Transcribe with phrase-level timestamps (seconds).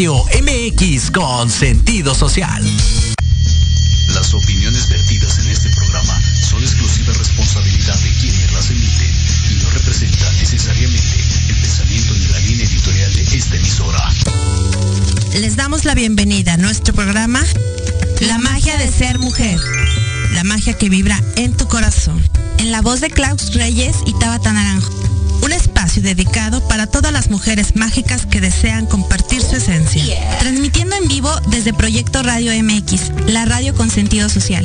[0.00, 2.64] Radio MX con sentido social.
[4.14, 9.10] Las opiniones vertidas en este programa son exclusiva responsabilidad de quienes las emiten
[9.50, 11.16] y no representan necesariamente
[11.50, 14.10] el pensamiento ni la línea editorial de esta emisora.
[15.34, 17.44] Les damos la bienvenida a nuestro programa
[18.20, 19.60] La magia de ser mujer.
[20.32, 22.26] La magia que vibra en tu corazón.
[22.56, 24.99] En la voz de Klaus Reyes y Tabata Naranjo.
[25.90, 30.38] Espacio dedicado para todas las mujeres mágicas que desean compartir su esencia.
[30.38, 34.64] Transmitiendo en vivo desde Proyecto Radio MX, la radio con sentido social.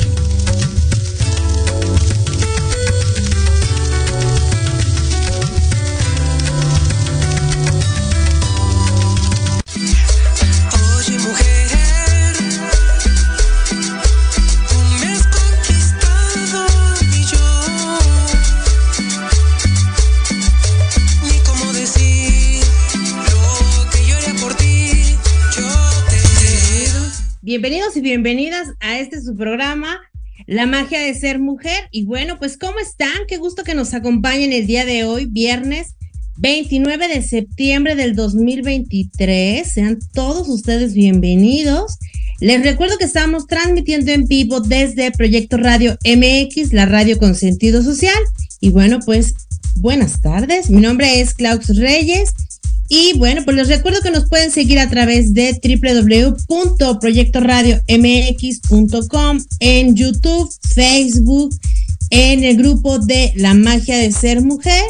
[27.58, 30.02] Bienvenidos y bienvenidas a este su programa,
[30.46, 31.88] La magia de ser mujer.
[31.90, 33.16] Y bueno, pues ¿cómo están?
[33.26, 35.94] Qué gusto que nos acompañen el día de hoy, viernes
[36.36, 39.66] 29 de septiembre del 2023.
[39.66, 41.96] Sean todos ustedes bienvenidos.
[42.40, 47.82] Les recuerdo que estamos transmitiendo en vivo desde Proyecto Radio MX, la radio con sentido
[47.82, 48.22] social.
[48.60, 49.32] Y bueno, pues
[49.76, 50.68] buenas tardes.
[50.68, 52.34] Mi nombre es Klaus Reyes.
[52.88, 55.60] Y bueno, pues les recuerdo que nos pueden seguir a través de
[56.48, 61.54] www.proyectoradiomx.com en YouTube, Facebook,
[62.10, 64.84] en el grupo de La Magia de Ser Mujer.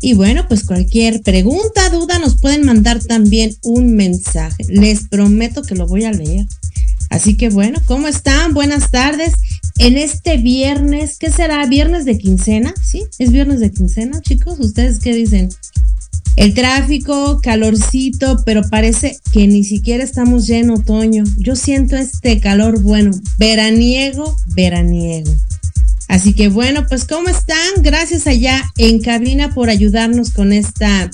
[0.00, 4.64] Y bueno, pues cualquier pregunta, duda, nos pueden mandar también un mensaje.
[4.68, 6.46] Les prometo que lo voy a leer.
[7.10, 8.54] Así que bueno, ¿cómo están?
[8.54, 9.32] Buenas tardes.
[9.78, 11.64] En este viernes, ¿qué será?
[11.66, 12.74] ¿Viernes de quincena?
[12.84, 13.04] ¿Sí?
[13.18, 14.60] ¿Es viernes de quincena, chicos?
[14.60, 15.48] ¿Ustedes qué dicen?
[16.38, 21.24] El tráfico, calorcito, pero parece que ni siquiera estamos ya en otoño.
[21.36, 25.34] Yo siento este calor bueno, veraniego, veraniego.
[26.06, 27.82] Así que bueno, pues ¿cómo están?
[27.82, 31.10] Gracias allá en cabina por ayudarnos con esta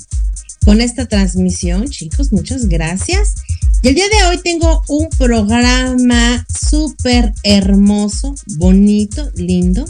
[0.66, 3.36] con esta transmisión, chicos, muchas gracias.
[3.82, 9.86] Y el día de hoy tengo un programa súper hermoso, bonito, lindo.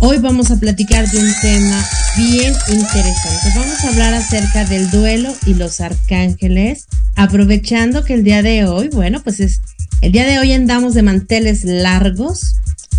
[0.00, 1.84] Hoy vamos a platicar de un tema
[2.16, 3.48] bien interesante.
[3.54, 8.88] Vamos a hablar acerca del duelo y los arcángeles, aprovechando que el día de hoy,
[8.88, 9.60] bueno, pues es
[10.02, 12.56] el día de hoy andamos de manteles largos.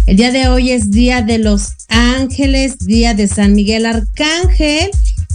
[0.07, 4.89] El día de hoy es día de los ángeles, día de San Miguel Arcángel.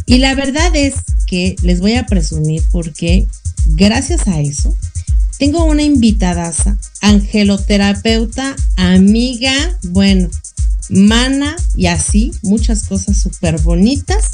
[0.07, 0.95] Y la verdad es
[1.27, 3.27] que les voy a presumir porque
[3.67, 4.75] gracias a eso
[5.39, 9.55] tengo una invitadaza, angeloterapeuta, amiga,
[9.85, 10.29] bueno,
[10.91, 14.25] mana y así, muchas cosas súper bonitas.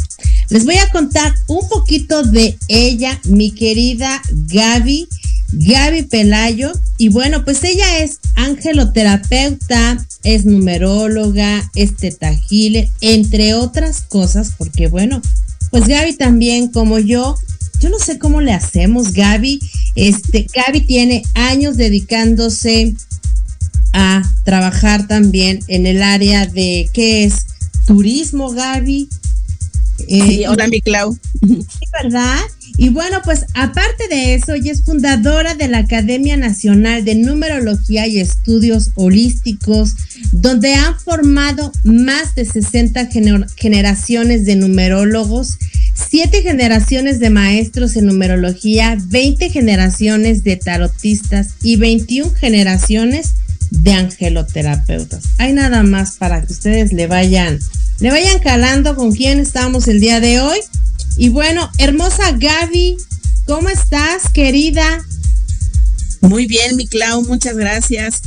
[0.49, 5.09] Les voy a contar un poquito de ella, mi querida Gaby,
[5.53, 6.73] Gaby Pelayo.
[6.99, 15.21] Y bueno, pues ella es angeloterapeuta, es numeróloga, es tetagile, entre otras cosas, porque bueno,
[15.71, 17.37] pues Gaby también como yo,
[17.81, 19.61] yo no sé cómo le hacemos, Gaby.
[19.95, 22.95] Este, Gaby tiene años dedicándose
[23.97, 27.47] a trabajar también en el área de qué es
[27.87, 29.09] turismo, Gaby.
[30.07, 31.19] Sí, hola, mi Clau.
[32.03, 32.41] ¿verdad?
[32.77, 38.07] Y bueno, pues aparte de eso, ella es fundadora de la Academia Nacional de Numerología
[38.07, 39.95] y Estudios Holísticos,
[40.33, 45.57] donde han formado más de 60 gener generaciones de numerólogos,
[45.95, 53.46] 7 generaciones de maestros en numerología, 20 generaciones de tarotistas y 21 generaciones de
[53.87, 55.25] angeloterapeutas.
[55.39, 57.59] Hay nada más para que ustedes le vayan,
[58.01, 60.59] le vayan calando con quién estamos el día de hoy.
[61.17, 62.97] Y bueno, hermosa Gaby,
[63.47, 65.05] ¿cómo estás, querida?
[66.21, 68.23] Muy bien, mi Clau, muchas gracias.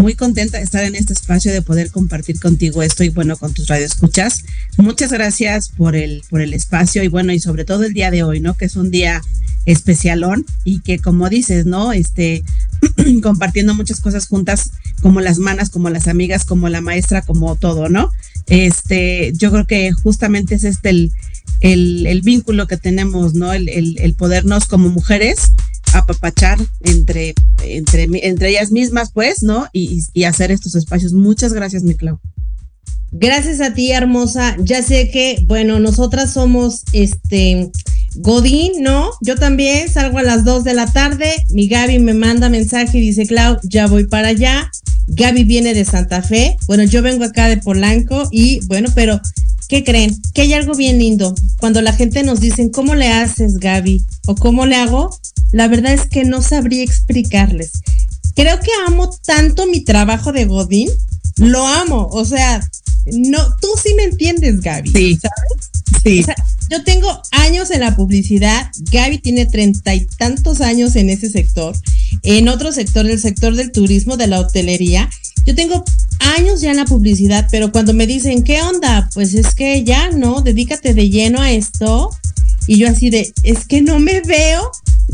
[0.00, 3.52] Muy contenta de estar en este espacio, de poder compartir contigo esto y bueno, con
[3.52, 4.44] tus radioescuchas.
[4.78, 8.22] Muchas gracias por el, por el espacio y bueno, y sobre todo el día de
[8.22, 8.54] hoy, ¿no?
[8.54, 9.20] Que es un día
[9.66, 11.92] especialón y que como dices, ¿no?
[11.92, 12.42] Este,
[13.22, 14.70] compartiendo muchas cosas juntas,
[15.02, 18.10] como las manas, como las amigas, como la maestra, como todo, ¿no?
[18.46, 21.12] Este, yo creo que justamente es este el,
[21.60, 23.52] el, el vínculo que tenemos, ¿no?
[23.52, 25.52] El, el, el, podernos como mujeres
[25.94, 29.66] apapachar entre, entre, entre ellas mismas, pues, ¿no?
[29.72, 31.12] Y, hacer estos espacios.
[31.12, 32.18] Muchas gracias, mi Clau.
[33.12, 34.56] Gracias a ti, hermosa.
[34.60, 37.70] Ya sé que, bueno, nosotras somos este
[38.16, 39.10] Godín, ¿no?
[39.20, 41.32] Yo también salgo a las 2 de la tarde.
[41.50, 44.70] Mi Gaby me manda mensaje y dice, Clau, ya voy para allá.
[45.08, 49.20] Gaby viene de Santa Fe, bueno, yo vengo acá de Polanco y bueno, pero
[49.70, 50.20] ¿qué creen?
[50.34, 51.32] Que hay algo bien lindo.
[51.60, 54.04] Cuando la gente nos dice, ¿cómo le haces, Gaby?
[54.26, 55.16] ¿O cómo le hago?
[55.52, 57.70] La verdad es que no sabría explicarles.
[58.34, 60.90] Creo que amo tanto mi trabajo de Godín,
[61.36, 62.68] lo amo, o sea,
[63.12, 64.90] no, tú sí me entiendes, Gaby.
[64.90, 65.18] Sí.
[65.20, 65.70] ¿Sabes?
[66.02, 66.20] Sí.
[66.20, 66.36] O sea,
[66.68, 71.76] yo tengo años en la publicidad, Gaby tiene treinta y tantos años en ese sector,
[72.24, 75.08] en otro sector, el sector del turismo, de la hotelería.
[75.46, 75.84] Yo tengo
[76.34, 79.08] años ya en la publicidad, pero cuando me dicen, ¿qué onda?
[79.14, 82.10] Pues es que ya no, dedícate de lleno a esto.
[82.66, 84.70] Y yo así de, es que no me veo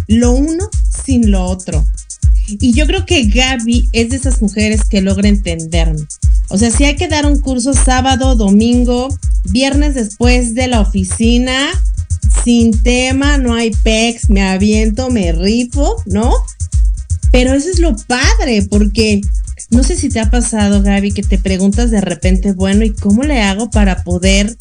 [0.08, 0.68] lo uno
[1.04, 1.84] sin lo otro.
[2.48, 6.06] Y yo creo que Gaby es de esas mujeres que logra entenderme.
[6.48, 9.08] O sea, si hay que dar un curso sábado, domingo,
[9.50, 11.70] viernes después de la oficina,
[12.44, 16.32] sin tema, no hay pex, me aviento, me rifo, ¿no?
[17.32, 19.20] Pero eso es lo padre, porque
[19.70, 23.22] no sé si te ha pasado, Gaby, que te preguntas de repente, bueno, ¿y cómo
[23.24, 24.56] le hago para poder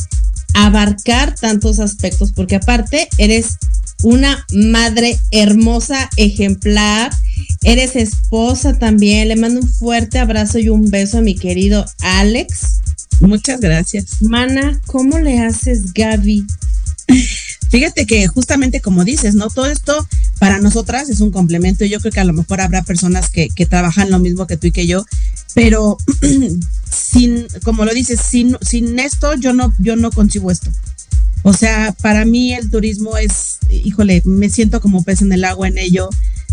[0.54, 2.32] abarcar tantos aspectos?
[2.34, 3.58] Porque aparte eres
[4.04, 7.12] una madre hermosa, ejemplar,
[7.64, 9.28] eres esposa también.
[9.28, 12.82] Le mando un fuerte abrazo y un beso a mi querido Alex.
[13.20, 14.22] Muchas gracias.
[14.22, 16.46] Mana, ¿cómo le haces, Gaby?
[17.70, 19.50] Fíjate que justamente como dices, ¿no?
[19.50, 20.08] Todo esto
[20.40, 21.86] para nosotras es un complemento.
[21.86, 24.68] Yo creo que a lo mejor habrá personas que, que trabajan lo mismo que tú
[24.68, 25.06] y que yo,
[25.54, 25.98] pero
[26.92, 30.72] sin, como lo dices, sin, sin esto yo no, yo no consigo esto.
[31.44, 35.68] O sea, para mí el turismo es, híjole, me siento como pez en el agua
[35.68, 36.10] en ello.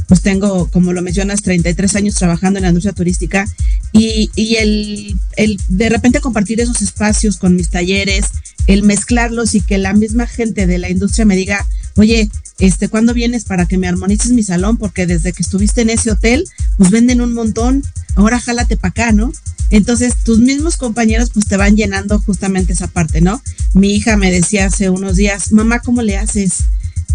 [0.07, 3.47] Pues tengo, como lo mencionas, 33 años trabajando en la industria turística
[3.93, 8.27] y, y el, el de repente compartir esos espacios con mis talleres,
[8.67, 13.15] el mezclarlos y que la misma gente de la industria me diga, oye, este, ¿cuándo
[13.15, 14.77] vienes para que me armonices mi salón?
[14.77, 16.45] Porque desde que estuviste en ese hotel,
[16.79, 17.83] pues venden un montón,
[18.15, 19.33] ahora jálate para acá, ¿no?
[19.71, 23.43] Entonces, tus mismos compañeros pues te van llenando justamente esa parte, ¿no?
[23.73, 26.65] Mi hija me decía hace unos días, mamá, ¿cómo le haces?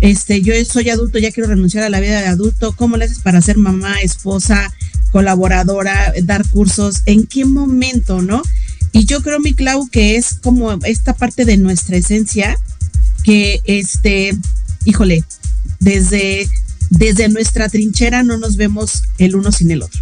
[0.01, 3.19] Este, yo soy adulto, ya quiero renunciar a la vida de adulto, ¿cómo le haces
[3.19, 4.73] para ser mamá, esposa,
[5.11, 7.03] colaboradora, dar cursos?
[7.05, 8.41] ¿En qué momento, no?
[8.91, 12.57] Y yo creo, mi Clau, que es como esta parte de nuestra esencia
[13.23, 14.35] que, este,
[14.87, 15.23] híjole,
[15.79, 16.47] desde,
[16.89, 20.01] desde nuestra trinchera no nos vemos el uno sin el otro.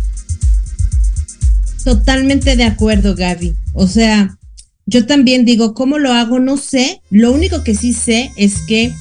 [1.83, 3.55] Totalmente de acuerdo, Gaby.
[3.73, 4.37] O sea,
[4.85, 6.39] yo también digo, ¿cómo lo hago?
[6.39, 7.01] No sé.
[7.09, 8.93] Lo único que sí sé es que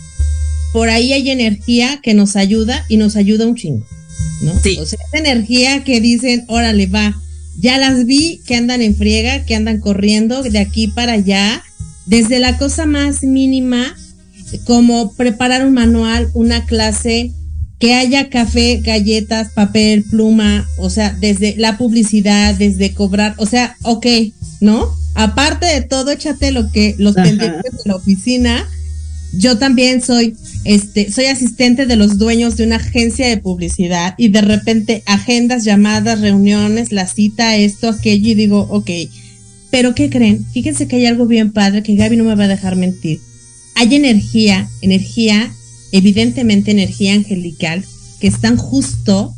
[0.73, 3.87] por ahí hay energía que nos ayuda y nos ayuda un chingo,
[4.43, 4.59] ¿no?
[4.61, 4.77] Sí.
[4.79, 7.15] O sea, esa energía que dicen, órale, va,
[7.61, 11.63] ya las vi que andan en friega, que andan corriendo de aquí para allá,
[12.07, 13.97] desde la cosa más mínima,
[14.65, 17.33] como preparar un manual, una clase,
[17.79, 23.77] que haya café, galletas, papel, pluma, o sea, desde la publicidad, desde cobrar, o sea,
[23.83, 24.07] ok,
[24.61, 24.89] ¿no?
[25.15, 27.27] Aparte de todo, échate lo que los Ajá.
[27.27, 28.69] pendientes de la oficina.
[29.37, 34.29] Yo también soy, este, soy asistente de los dueños de una agencia de publicidad y
[34.29, 38.91] de repente agendas, llamadas, reuniones, la cita, esto, aquello y digo, ok,
[39.71, 40.47] pero ¿qué creen?
[40.53, 43.21] Fíjense que hay algo bien padre que Gaby no me va a dejar mentir.
[43.75, 45.53] Hay energía, energía,
[45.93, 47.85] evidentemente energía angelical,
[48.21, 49.35] que están justo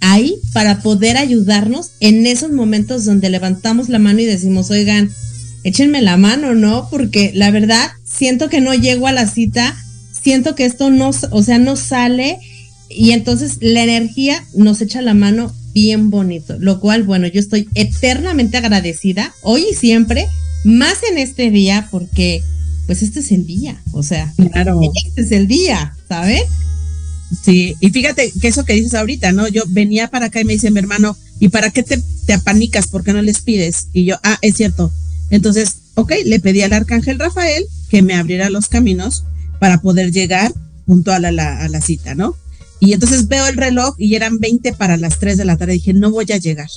[0.00, 5.10] ahí para poder ayudarnos en esos momentos donde levantamos la mano y decimos, oigan,
[5.64, 6.88] échenme la mano, ¿no?
[6.90, 9.76] Porque la verdad, siento que no llego a la cita,
[10.12, 12.38] siento que esto no, o sea, no sale
[12.88, 17.68] y entonces la energía nos echa la mano bien bonito, lo cual, bueno, yo estoy
[17.74, 20.26] eternamente agradecida, hoy y siempre,
[20.64, 22.42] más en este día, porque
[22.86, 24.80] pues este es el día, o sea, Claro.
[25.06, 26.42] este es el día, ¿sabes?
[27.44, 29.48] Sí, y fíjate que eso que dices ahorita, ¿no?
[29.48, 32.86] Yo venía para acá y me dice mi hermano, ¿y para qué te, te apanicas?
[32.86, 33.88] ¿Por qué no les pides?
[33.92, 34.92] Y yo, ah, es cierto.
[35.30, 39.24] Entonces, ok, le pedí al arcángel Rafael que me abriera los caminos
[39.58, 40.52] para poder llegar
[40.86, 42.36] puntual a la, a la cita, ¿no?
[42.78, 45.72] Y entonces veo el reloj y eran 20 para las 3 de la tarde.
[45.72, 46.68] Dije, no voy a llegar.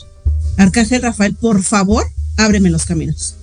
[0.57, 2.05] Arcángel Rafael, por favor,
[2.37, 3.35] ábreme los caminos.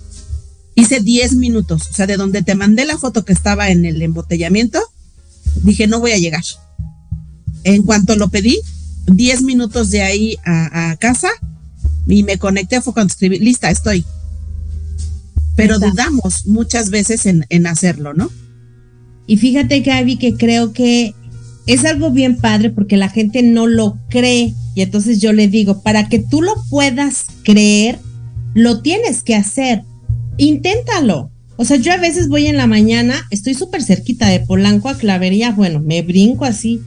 [0.76, 4.00] Hice 10 minutos, o sea, de donde te mandé la foto que estaba en el
[4.02, 4.78] embotellamiento,
[5.62, 6.45] dije, no voy a llegar.
[7.64, 8.61] En cuanto lo pedí,
[9.06, 11.30] 10 minutos de ahí a, a casa
[12.06, 14.04] y me conecté, fue cuando escribí, lista, estoy.
[15.56, 18.30] Pero dudamos muchas veces en, en hacerlo, ¿no?
[19.26, 21.14] Y fíjate, Gaby, que creo que
[21.66, 24.54] es algo bien padre porque la gente no lo cree.
[24.75, 27.99] Y entonces yo le digo, para que tú lo puedas creer,
[28.54, 29.83] lo tienes que hacer.
[30.38, 31.30] Inténtalo.
[31.56, 34.98] O sea, yo a veces voy en la mañana, estoy súper cerquita de Polanco a
[34.98, 36.80] Clavería, bueno, me brinco así.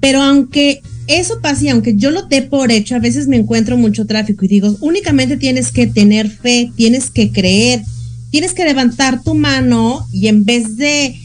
[0.00, 3.76] Pero aunque eso pasa y aunque yo lo dé por hecho, a veces me encuentro
[3.76, 7.82] mucho tráfico y digo, únicamente tienes que tener fe, tienes que creer,
[8.30, 11.16] tienes que levantar tu mano y en vez de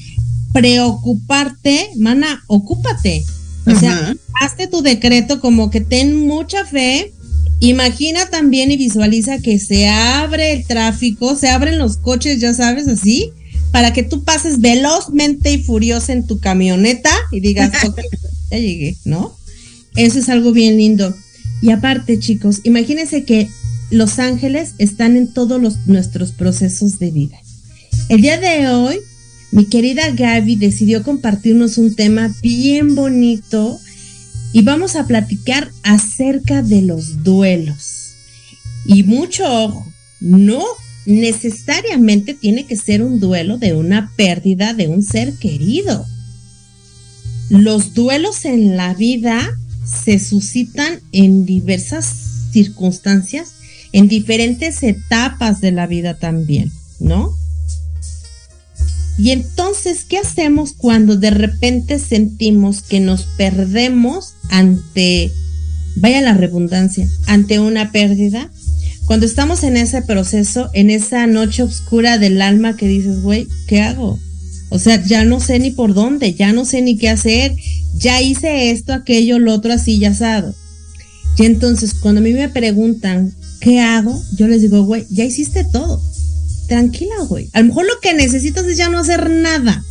[0.53, 3.23] preocuparte, mana, ocúpate.
[3.65, 7.13] O sea, hazte tu decreto como que ten mucha fe.
[7.61, 12.87] Imagina también y visualiza que se abre el tráfico, se abren los coches, ya sabes,
[12.87, 13.31] así,
[13.71, 17.99] para que tú pases velozmente y furiosa en tu camioneta y digas, ok,
[18.51, 19.35] ya llegué, ¿no?
[19.95, 21.13] Eso es algo bien lindo.
[21.61, 23.49] Y aparte, chicos, imagínense que
[23.89, 27.37] los ángeles están en todos los, nuestros procesos de vida.
[28.07, 28.99] El día de hoy,
[29.51, 33.79] mi querida Gaby decidió compartirnos un tema bien bonito
[34.51, 38.13] y vamos a platicar acerca de los duelos.
[38.85, 39.85] Y mucho ojo,
[40.19, 40.63] no
[41.05, 46.05] necesariamente tiene que ser un duelo de una pérdida de un ser querido.
[47.49, 49.49] Los duelos en la vida
[49.85, 52.05] se suscitan en diversas
[52.51, 53.53] circunstancias,
[53.91, 57.35] en diferentes etapas de la vida también, ¿no?
[59.17, 65.31] Y entonces, ¿qué hacemos cuando de repente sentimos que nos perdemos ante,
[65.95, 68.49] vaya la redundancia, ante una pérdida?
[69.05, 73.81] Cuando estamos en ese proceso, en esa noche oscura del alma que dices, güey, ¿qué
[73.81, 74.19] hago?
[74.69, 77.55] O sea, ya no sé ni por dónde, ya no sé ni qué hacer,
[77.95, 80.53] ya hice esto, aquello, lo otro, así, ya asado.
[81.37, 84.21] Y entonces, cuando a mí me preguntan, ¿qué hago?
[84.35, 86.01] Yo les digo, güey, ya hiciste todo.
[86.67, 87.49] Tranquila, güey.
[87.53, 89.83] A lo mejor lo que necesitas es ya no hacer nada.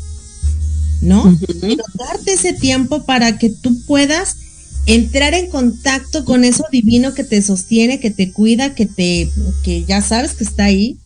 [1.01, 1.37] ¿No?
[1.61, 4.37] Pero darte ese tiempo para que tú puedas
[4.89, 9.31] entrar en contacto con eso divino que te sostiene, que te cuida, que te,
[9.63, 10.97] que ya sabes que está ahí.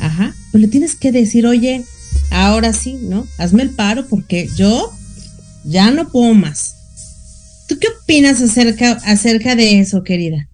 [0.00, 0.34] Ajá.
[0.50, 1.84] Pues le tienes que decir, oye,
[2.30, 3.26] ahora sí, ¿no?
[3.38, 4.92] Hazme el paro porque yo
[5.64, 6.74] ya no puedo más.
[7.68, 10.48] ¿Tú qué opinas acerca, acerca de eso, querida?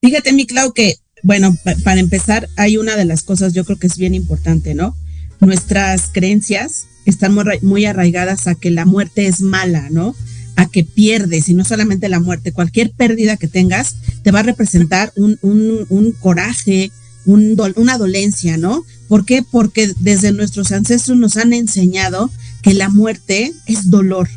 [0.00, 0.94] Fíjate, mi Clau, que,
[1.24, 4.96] bueno, para empezar, hay una de las cosas yo creo que es bien importante, ¿no?
[5.40, 10.14] Nuestras creencias están muy, muy arraigadas a que la muerte es mala, ¿no?
[10.56, 14.44] A que pierdes, y no solamente la muerte, cualquier pérdida que tengas te va a
[14.44, 16.90] representar un, un, un coraje,
[17.26, 18.84] un una dolencia, ¿no?
[19.08, 19.42] ¿Por qué?
[19.42, 22.30] Porque desde nuestros ancestros nos han enseñado
[22.62, 24.28] que la muerte es dolor,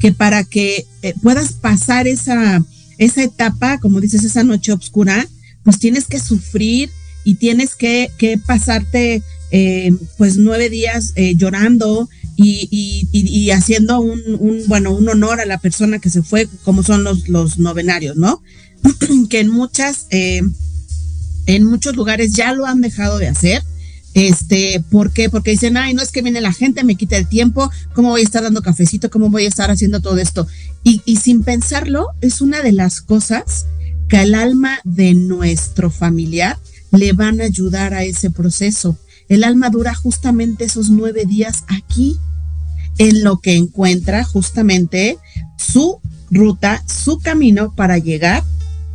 [0.00, 2.64] que para que eh, puedas pasar esa,
[2.98, 5.26] esa etapa, como dices, esa noche oscura,
[5.62, 6.90] pues tienes que sufrir
[7.24, 12.08] y tienes que, que pasarte eh, pues nueve días eh, llorando
[12.42, 17.58] y, haciendo un, bueno, un honor a la persona que se fue, como son los,
[17.58, 18.42] novenarios, ¿no?
[19.28, 23.62] que en muchas, en muchos lugares ya lo han dejado de hacer
[24.14, 25.30] este, ¿por qué?
[25.30, 28.22] Porque dicen, ay, no es que viene la gente, me quita el tiempo, ¿cómo voy
[28.22, 29.10] a estar dando cafecito?
[29.10, 30.46] ¿Cómo voy a estar haciendo todo esto?
[30.82, 33.66] Y, y sin pensarlo, es una de las cosas
[34.08, 36.58] que al alma de nuestro familiar
[36.90, 38.98] le van a ayudar a ese proceso.
[39.28, 42.18] El alma dura justamente esos nueve días aquí,
[43.00, 45.18] en lo que encuentra justamente
[45.58, 48.44] su ruta, su camino para llegar,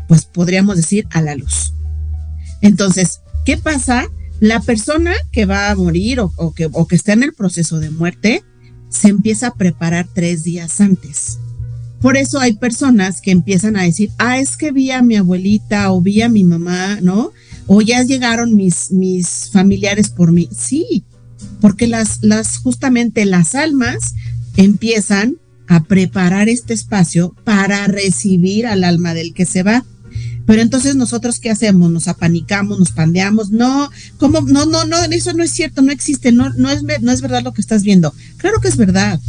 [0.07, 1.73] pues podríamos decir, a la luz.
[2.61, 4.07] Entonces, ¿qué pasa?
[4.39, 7.89] la persona que va a morir o, que, o que está en el proceso de
[7.89, 8.43] muerte
[8.89, 11.39] se empieza a preparar tres días antes.
[12.01, 15.91] Por eso hay personas que empiezan a decir, ah, es que vi a mi abuelita
[15.91, 17.31] o vi a mi mamá, ¿no?
[17.67, 20.47] O ya llegaron mis, mis familiares por mí.
[20.55, 21.03] Sí,
[21.61, 24.13] porque las, las, justamente las almas
[24.57, 25.37] empiezan
[25.67, 29.85] a preparar este espacio para recibir al alma del que se va.
[30.45, 31.91] Pero entonces nosotros qué hacemos?
[31.91, 33.49] Nos apanicamos, nos pandeamos.
[33.49, 34.41] No, ¿cómo?
[34.41, 37.43] No, no, no, eso no es cierto, no existe, no, no es, no es verdad
[37.43, 38.13] lo que estás viendo.
[38.37, 39.19] Claro que es verdad.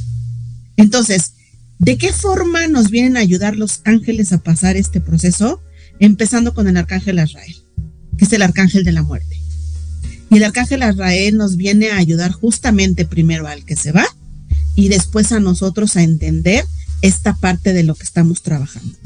[0.76, 1.32] Entonces,
[1.78, 5.62] ¿de qué forma nos vienen a ayudar los ángeles a pasar este proceso?
[5.98, 7.56] Empezando con el arcángel Azrael,
[8.18, 9.35] que es el arcángel de la muerte.
[10.30, 14.06] Y el arcángel Azrael nos viene a ayudar justamente primero al que se va
[14.74, 16.64] y después a nosotros a entender
[17.02, 18.96] esta parte de lo que estamos trabajando.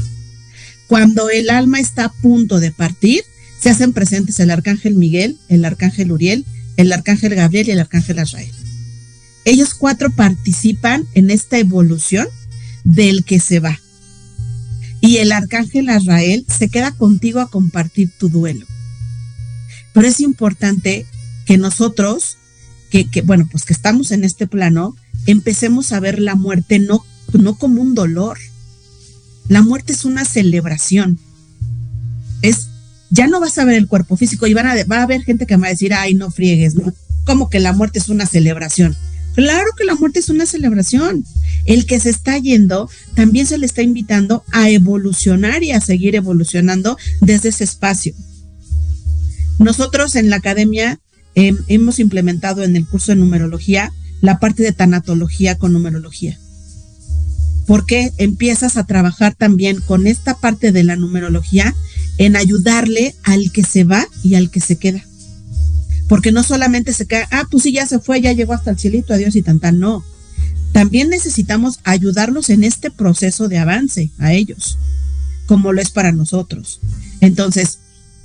[0.87, 3.22] Cuando el alma está a punto de partir,
[3.61, 6.44] se hacen presentes el arcángel Miguel, el arcángel Uriel,
[6.76, 8.52] el arcángel Gabriel y el arcángel Azrael.
[9.44, 12.26] Ellos cuatro participan en esta evolución
[12.85, 13.78] del que se va.
[15.00, 18.66] Y el arcángel Azrael se queda contigo a compartir tu duelo.
[19.92, 21.07] Pero es importante
[21.46, 22.37] que nosotros,
[22.90, 27.57] que, bueno, pues que estamos en este plano, empecemos a ver la muerte no, no
[27.57, 28.38] como un dolor,
[29.48, 31.18] la muerte es una celebración.
[32.42, 32.68] Es,
[33.11, 35.46] ya no vas a ver el cuerpo físico y van a, va a haber gente
[35.46, 36.94] que me va a decir, ay, no friegues, ¿no?
[37.24, 38.96] Como que la muerte es una celebración.
[39.35, 41.24] Claro que la muerte es una celebración.
[41.64, 46.16] El que se está yendo también se le está invitando a evolucionar y a seguir
[46.16, 48.14] evolucionando desde ese espacio.
[49.61, 50.99] Nosotros en la academia
[51.35, 53.92] em, hemos implementado en el curso de numerología
[54.23, 56.38] la parte de tanatología con numerología.
[57.66, 61.75] Porque empiezas a trabajar también con esta parte de la numerología
[62.16, 65.05] en ayudarle al que se va y al que se queda.
[66.09, 68.79] Porque no solamente se queda, ah, pues sí, ya se fue, ya llegó hasta el
[68.79, 70.03] cielito, adiós y tan no.
[70.73, 74.79] También necesitamos ayudarlos en este proceso de avance a ellos,
[75.46, 76.81] como lo es para nosotros.
[77.20, 77.79] Entonces,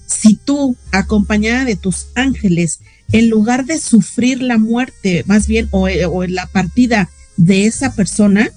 [0.05, 2.79] si tú, acompañada de tus ángeles,
[3.11, 8.49] en lugar de sufrir la muerte, más bien, o, o la partida de esa persona,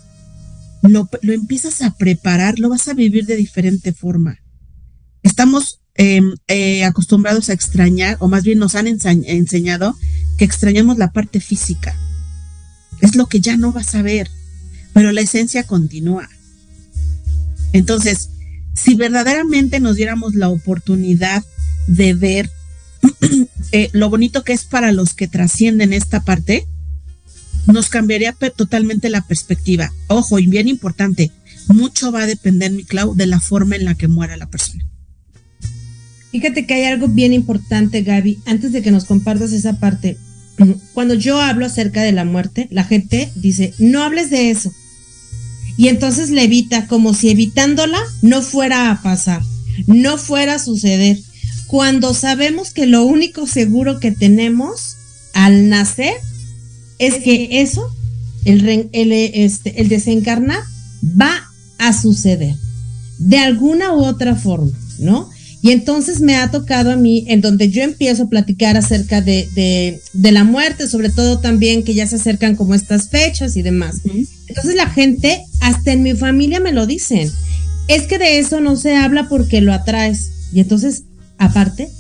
[0.83, 4.39] lo, lo, empiezas a preparar, lo vas a vivir de diferente forma.
[5.23, 9.97] Estamos Em, eh, acostumbrados a extrañar, o más bien nos han enseñado
[10.37, 11.93] que extrañamos la parte física.
[13.01, 14.31] Es lo que ya no vas a ver,
[14.93, 16.29] pero la esencia continúa.
[17.73, 18.31] Entonces,
[18.79, 21.45] si verdaderamente nos diéramos la oportunidad
[21.87, 22.51] de ver
[23.73, 26.67] eh, lo bonito que es para los que trascienden esta parte,
[27.67, 29.93] nos cambiaría totalmente la perspectiva.
[30.07, 31.33] Ojo, y bien importante,
[31.67, 34.85] mucho va a depender, mi Clau, de la forma en la que muera la persona.
[36.31, 40.17] Fíjate que hay algo bien importante, Gaby, antes de que nos compartas esa parte.
[40.95, 44.73] Cuando yo hablo acerca de la muerte, la gente dice, no hables de eso.
[45.79, 49.41] Y entonces le evita, como si evitándola no fuera a pasar,
[49.87, 51.19] no fuera a suceder.
[51.69, 54.97] Cuando sabemos que lo único seguro que tenemos
[55.35, 56.15] al nacer
[56.99, 57.89] es que eso,
[58.45, 60.59] el, el, este, el desencarnar,
[61.05, 62.57] va a suceder.
[63.19, 65.31] De alguna u otra forma, ¿no?
[65.69, 69.51] Y entonces me ha tocado a mí, en donde yo empiezo a platicar acerca de,
[69.55, 73.61] de, de la muerte, sobre todo también que ya se acercan como estas fechas y
[73.61, 73.97] demás.
[74.47, 77.31] Entonces la gente, hasta en mi familia me lo dicen,
[77.87, 80.31] es que de eso no se habla porque lo atraes.
[80.55, 81.03] Y entonces,
[81.37, 81.91] aparte,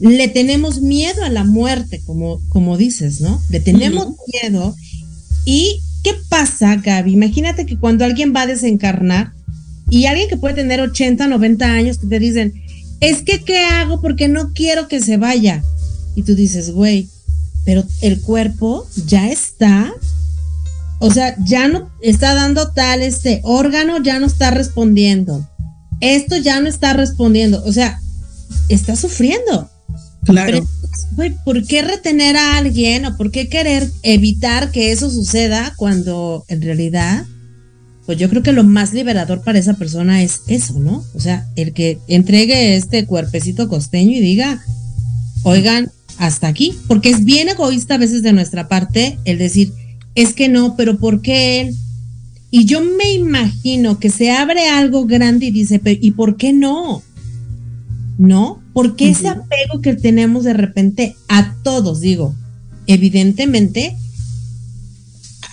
[0.00, 3.42] le tenemos miedo a la muerte, como, como dices, ¿no?
[3.50, 4.74] Le tenemos miedo.
[5.44, 7.12] ¿Y qué pasa, Gaby?
[7.12, 9.34] Imagínate que cuando alguien va a desencarnar
[9.90, 12.54] y alguien que puede tener 80, 90 años, que te dicen,
[13.00, 14.00] es que ¿qué hago?
[14.00, 15.62] Porque no quiero que se vaya.
[16.14, 17.08] Y tú dices, güey,
[17.64, 19.92] pero el cuerpo ya está,
[21.00, 25.48] o sea, ya no está dando tal, este órgano ya no está respondiendo.
[26.00, 28.00] Esto ya no está respondiendo, o sea,
[28.68, 29.70] está sufriendo.
[30.24, 30.66] Claro.
[31.12, 36.44] güey, ¿por qué retener a alguien o por qué querer evitar que eso suceda cuando
[36.48, 37.24] en realidad
[38.08, 41.04] pues yo creo que lo más liberador para esa persona es eso, ¿no?
[41.14, 44.64] O sea, el que entregue este cuerpecito costeño y diga,
[45.42, 49.74] oigan, hasta aquí, porque es bien egoísta a veces de nuestra parte el decir,
[50.14, 51.76] es que no, pero ¿por qué él?
[52.50, 57.02] Y yo me imagino que se abre algo grande y dice, ¿y por qué no?
[58.16, 58.62] ¿No?
[58.72, 62.34] Porque ese apego que tenemos de repente a todos, digo,
[62.86, 63.98] evidentemente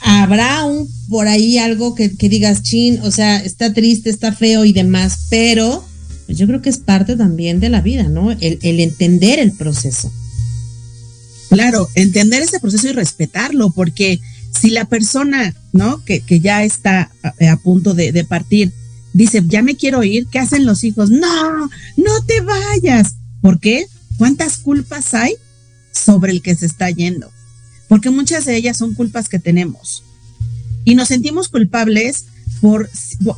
[0.06, 4.72] habrá un por ahí algo que, digas, chin, o sea, está triste, está feo y
[4.72, 5.84] demás, pero
[6.26, 8.32] pues yo creo que es parte también de la vida, ¿no?
[8.32, 10.12] El, entender el proceso.
[11.50, 14.20] Claro, entender ese proceso y respetarlo, porque
[14.52, 16.04] si la persona, ¿no?
[16.06, 18.72] Que, que ya está a, punto de, de, partir,
[19.13, 21.10] dice, ya me quiero ir, ¿qué hacen los hijos?
[21.10, 23.15] No, no te vayas.
[23.41, 23.86] ¿Por qué?
[24.18, 25.34] ¿Cuántas culpas hay
[25.91, 27.35] sobre el que se está yendo?
[27.88, 30.04] Porque muchas de ellas son culpas que tenemos.
[30.84, 32.26] Y nos sentimos culpables
[32.62, 32.89] por,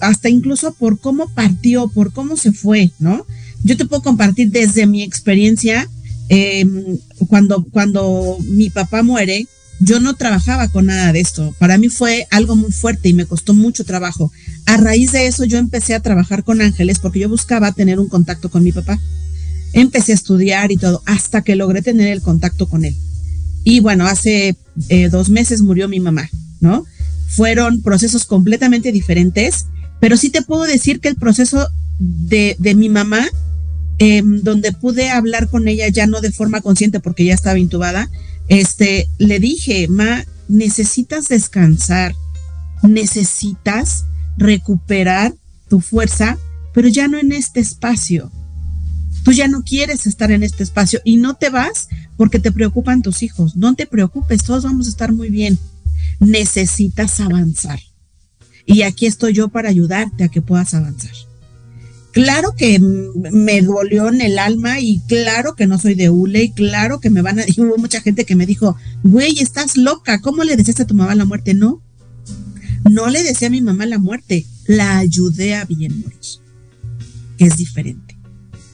[0.01, 3.25] hasta incluso por cómo partió, por cómo se fue, ¿no?
[3.63, 5.89] Yo te puedo compartir desde mi experiencia,
[6.29, 9.47] em, cuando, cuando mi papá muere,
[9.79, 11.53] yo no trabajaba con nada de esto.
[11.59, 14.31] Para mí fue algo muy fuerte y me costó mucho trabajo.
[14.65, 18.07] A raíz de eso yo empecé a trabajar con ángeles porque yo buscaba tener un
[18.07, 18.99] contacto con mi papá.
[19.73, 22.95] Empecé a estudiar y todo hasta que logré tener el contacto con él.
[23.63, 24.55] Y bueno, hace
[24.89, 26.29] eh, dos meses murió mi mamá,
[26.61, 26.85] ¿no?
[27.29, 29.65] Fueron procesos completamente diferentes,
[29.99, 31.67] pero sí te puedo decir que el proceso
[31.99, 33.27] de, de mi mamá,
[33.97, 38.09] em, donde pude hablar con ella ya no de forma consciente porque ya estaba intubada,
[38.47, 42.15] este, le dije, ma, necesitas descansar,
[42.83, 44.05] necesitas
[44.37, 45.33] recuperar
[45.67, 46.37] tu fuerza,
[46.73, 48.31] pero ya no en este espacio.
[49.23, 53.01] Tú ya no quieres estar en este espacio y no te vas porque te preocupan
[53.01, 53.55] tus hijos.
[53.55, 55.57] No te preocupes, todos vamos a estar muy bien.
[56.19, 57.79] Necesitas avanzar.
[58.65, 61.13] Y aquí estoy yo para ayudarte a que puedas avanzar.
[62.11, 66.51] claro que me dolió en el alma y claro que no soy de hule y
[66.51, 67.43] claro que me van a...
[67.47, 70.95] Y hubo mucha gente que me dijo, güey, estás loca, ¿cómo le deseaste a tu
[70.95, 71.53] mamá la muerte?
[71.53, 71.81] No,
[72.89, 76.19] no le deseé a mi mamá la muerte, la ayudé a bien morir,
[77.37, 78.17] que es diferente.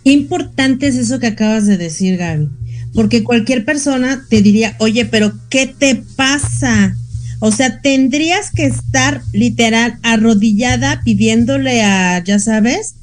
[0.03, 2.49] Qué importante es eso que acabas de decir, Gaby,
[2.93, 6.95] porque cualquier persona te diría, oye, pero ¿qué te pasa?
[7.39, 12.95] O sea, tendrías que estar literal arrodillada pidiéndole a, ya sabes,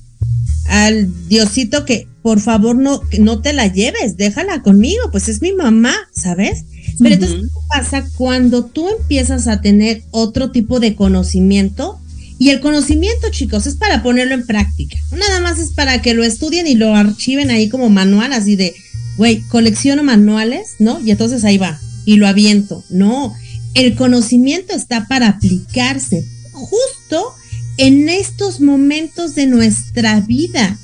[0.69, 5.53] al Diosito que por favor no, no te la lleves, déjala conmigo, pues es mi
[5.53, 6.65] mamá, ¿sabes?
[6.99, 11.99] Pero entonces, ¿qué pasa cuando tú empiezas a tener otro tipo de conocimiento?
[12.39, 14.97] Y el conocimiento, chicos, es para ponerlo en práctica.
[15.13, 18.75] Nada más es para que lo estudien y lo archiven ahí como manual, así de,
[19.17, 21.01] güey, colecciono manuales, ¿no?
[21.01, 22.85] Y entonces ahí va, y lo aviento.
[22.91, 23.35] No,
[23.75, 27.35] el conocimiento está para aplicarse justo
[27.77, 30.79] en estos momentos de nuestra vida,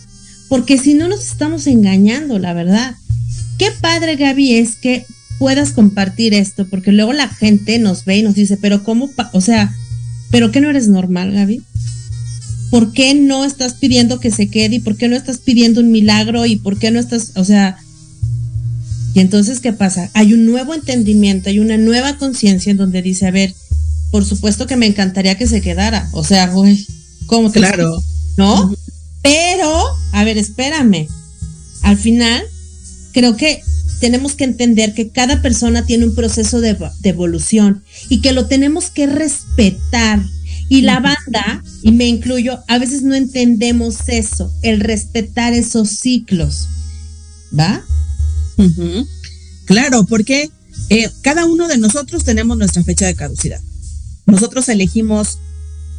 [0.48, 2.94] porque si no nos estamos engañando, la verdad.
[3.58, 5.06] Qué padre, Gaby, es que
[5.38, 9.10] puedas compartir esto, porque luego la gente nos ve y nos dice, pero ¿cómo?
[9.32, 9.74] O sea,
[10.30, 11.62] ¿pero qué no eres normal, Gaby?
[12.70, 14.76] ¿Por qué no estás pidiendo que se quede?
[14.76, 16.46] ¿Y por qué no estás pidiendo un milagro?
[16.46, 17.78] ¿Y por qué no estás, o sea,
[19.16, 20.10] y entonces, ¿qué pasa?
[20.12, 23.54] Hay un nuevo entendimiento, hay una nueva conciencia en donde dice, a ver,
[24.10, 26.06] por supuesto que me encantaría que se quedara.
[26.12, 26.86] O sea, güey,
[27.24, 27.98] ¿cómo te Claro.
[28.36, 28.74] ¿No?
[29.22, 31.08] Pero, a ver, espérame.
[31.80, 32.42] Al final,
[33.14, 33.62] creo que
[34.00, 38.48] tenemos que entender que cada persona tiene un proceso de, de evolución y que lo
[38.48, 40.22] tenemos que respetar.
[40.68, 46.68] Y la banda, y me incluyo, a veces no entendemos eso, el respetar esos ciclos.
[47.58, 47.82] ¿Va?
[49.66, 50.50] Claro, porque
[50.88, 53.60] eh, cada uno de nosotros tenemos nuestra fecha de caducidad.
[54.26, 55.38] Nosotros elegimos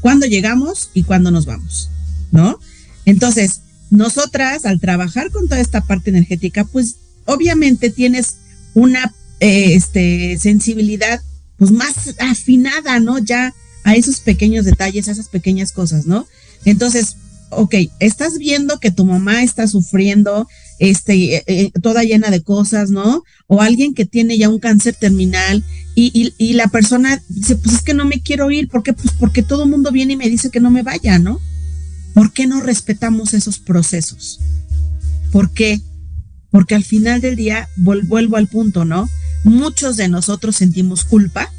[0.01, 1.89] cuándo llegamos y cuándo nos vamos,
[2.31, 2.59] ¿no?
[3.05, 8.37] Entonces, nosotras al trabajar con toda esta parte energética, pues obviamente tienes
[8.73, 11.21] una eh, este, sensibilidad
[11.57, 13.17] pues más afinada, ¿no?
[13.19, 16.27] Ya a esos pequeños detalles, a esas pequeñas cosas, ¿no?
[16.65, 17.15] Entonces,
[17.49, 20.47] ok, estás viendo que tu mamá está sufriendo,
[20.79, 23.23] este, eh, eh, toda llena de cosas, ¿no?
[23.47, 25.63] O alguien que tiene ya un cáncer terminal
[25.95, 28.93] y, y, y la persona dice, pues es que no me quiero ir, ¿por qué?
[28.93, 31.39] Pues porque todo el mundo viene y me dice que no me vaya, ¿no?
[32.13, 34.39] ¿Por qué no respetamos esos procesos?
[35.31, 35.81] ¿Por qué?
[36.51, 39.09] Porque al final del día, vuelvo al punto, ¿no?
[39.43, 41.51] Muchos de nosotros sentimos culpa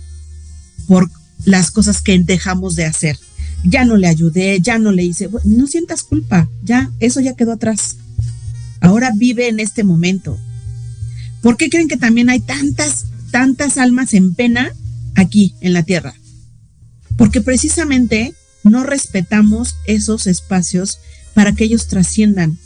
[0.87, 1.11] por
[1.44, 3.18] las cosas que dejamos de hacer.
[3.64, 5.29] Ya no le ayudé, ya no le hice.
[5.44, 7.97] No sientas culpa, ya, eso ya quedó atrás.
[8.81, 10.38] Ahora vive en este momento.
[11.42, 14.73] ¿Por qué creen que también hay tantas, tantas almas en pena
[15.14, 16.14] aquí en la tierra?
[17.16, 20.99] Porque precisamente no respetamos esos espacios
[21.35, 22.59] para que ellos trasciendan.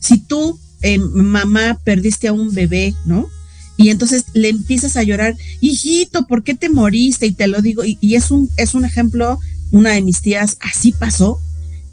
[0.00, 3.28] Si tú, eh, mamá, perdiste a un bebé, ¿no?
[3.76, 7.26] Y entonces le empiezas a llorar, hijito, ¿por qué te moriste?
[7.26, 9.38] Y te lo digo, y, y es un, es un ejemplo,
[9.70, 11.40] una de mis tías, así pasó.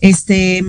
[0.02, 0.64] Este,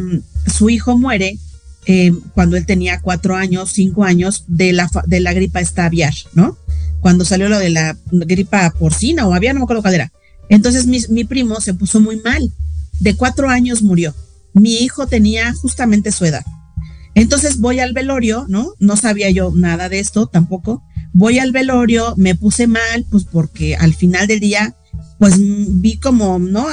[0.47, 1.39] su hijo muere
[1.87, 6.15] eh, cuando él tenía cuatro años, cinco años, de la, de la gripa esta aviar,
[6.35, 6.57] ¿no?
[7.01, 10.13] Cuando salió lo de la gripa porcina o aviar, no me acuerdo cuál era.
[10.49, 12.53] Entonces mi, mi primo se puso muy mal.
[13.01, 14.15] De cuatro años murió.
[14.55, 16.45] Mi hijo tenía justamente su edad.
[17.15, 18.73] Entonces voy al velorio, ¿no?
[18.79, 20.83] No sabía yo nada de esto tampoco.
[21.13, 24.75] Voy al velorio, me puse mal, pues porque al final del día,
[25.25, 26.67] pues vi como, ¿no?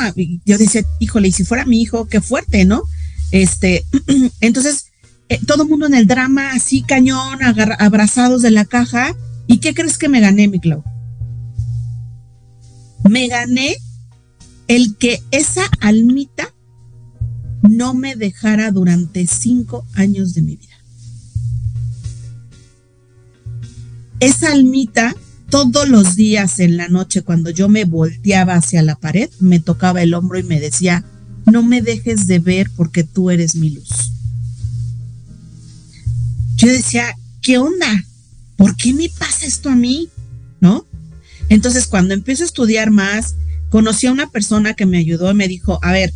[0.45, 2.83] Yo decía, híjole, y si fuera mi hijo, qué fuerte, ¿no?
[3.31, 3.85] Este,
[4.41, 4.87] entonces,
[5.29, 7.39] eh, todo el mundo en el drama, así cañón,
[7.79, 9.15] abrazados de la caja.
[9.47, 10.83] ¿Y qué crees que me gané, mi Clau?
[13.09, 13.77] Me gané
[14.67, 16.53] el que esa almita
[17.61, 20.75] no me dejara durante cinco años de mi vida.
[24.19, 25.15] Esa almita,
[25.51, 30.01] todos los días en la noche, cuando yo me volteaba hacia la pared, me tocaba
[30.01, 31.05] el hombro y me decía,
[31.45, 34.13] no me dejes de ver porque tú eres mi luz.
[36.55, 38.05] Yo decía, ¿qué onda?
[38.55, 40.09] ¿Por qué me pasa esto a mí?
[40.61, 40.85] ¿No?
[41.49, 43.35] Entonces, cuando empiezo a estudiar más,
[43.69, 46.13] conocí a una persona que me ayudó y me dijo, a ver,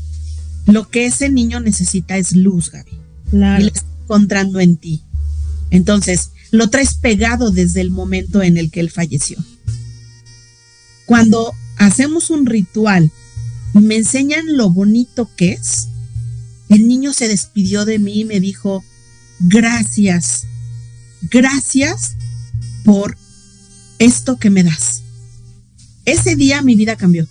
[0.66, 2.92] lo que ese niño necesita es luz, Gaby.
[3.32, 3.62] Claro.
[3.62, 5.04] Y la está encontrando en ti.
[5.72, 9.38] Entonces, lo traes pegado desde el momento en el que él falleció.
[11.06, 13.12] Cuando hacemos un ritual
[13.74, 15.88] y me enseñan lo bonito que es,
[16.70, 18.84] el niño se despidió de mí y me dijo,
[19.40, 20.46] gracias,
[21.30, 22.16] gracias
[22.84, 23.18] por
[24.00, 25.04] esto que me das.
[26.06, 27.28] Ese día mi vida cambió.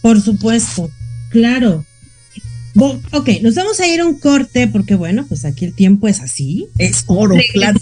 [0.00, 0.90] Por supuesto,
[1.30, 1.84] claro.
[2.74, 6.20] ok, nos vamos a ir a un corte porque bueno, pues aquí el tiempo es
[6.20, 6.68] así.
[6.78, 7.78] Es oro, claro.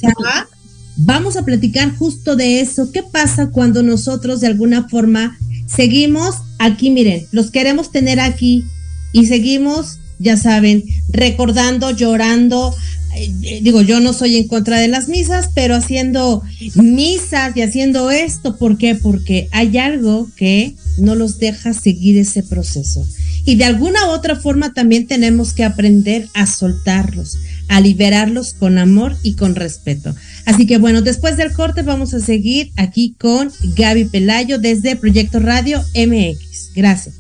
[0.96, 2.90] Vamos a platicar justo de eso.
[2.90, 6.90] ¿Qué pasa cuando nosotros de alguna forma seguimos aquí?
[6.90, 8.64] Miren, los queremos tener aquí
[9.12, 12.74] y seguimos, ya saben, recordando, llorando.
[13.14, 16.42] Eh, digo, yo no soy en contra de las misas, pero haciendo
[16.74, 18.94] misas y haciendo esto, ¿por qué?
[18.94, 23.06] Porque hay algo que no los deja seguir ese proceso.
[23.44, 28.78] Y de alguna u otra forma también tenemos que aprender a soltarlos, a liberarlos con
[28.78, 30.14] amor y con respeto.
[30.44, 35.40] Así que bueno, después del corte vamos a seguir aquí con Gaby Pelayo desde Proyecto
[35.40, 36.72] Radio MX.
[36.74, 37.14] Gracias.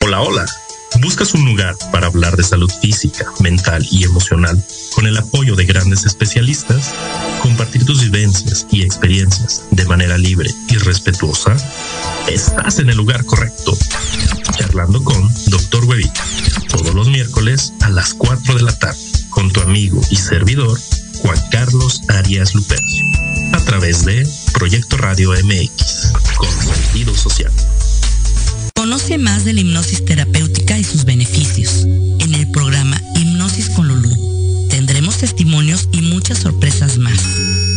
[0.00, 0.46] Hola, hola.
[1.00, 4.62] ¿Buscas un lugar para hablar de salud física, mental y emocional
[4.94, 6.94] con el apoyo de grandes especialistas?
[7.42, 11.56] ¿Compartir tus vivencias y experiencias de manera libre y respetuosa?
[12.28, 13.76] Estás en el lugar correcto.
[14.58, 15.84] Charlando con Dr.
[15.84, 16.24] Webita.
[16.68, 18.98] Todos los miércoles a las 4 de la tarde.
[19.30, 20.78] Con tu amigo y servidor,
[21.18, 23.04] Juan Carlos Arias Lupercio.
[23.52, 26.12] A través de Proyecto Radio MX.
[26.36, 27.52] Con sentido social.
[28.74, 34.25] Conoce más de la hipnosis terapéutica y sus beneficios en el programa Hipnosis con Lulú.
[35.18, 37.18] Testimonios y muchas sorpresas más.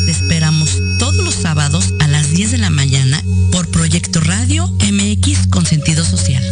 [0.05, 5.47] Te esperamos todos los sábados a las 10 de la mañana por Proyecto Radio MX
[5.47, 6.43] con sentido social.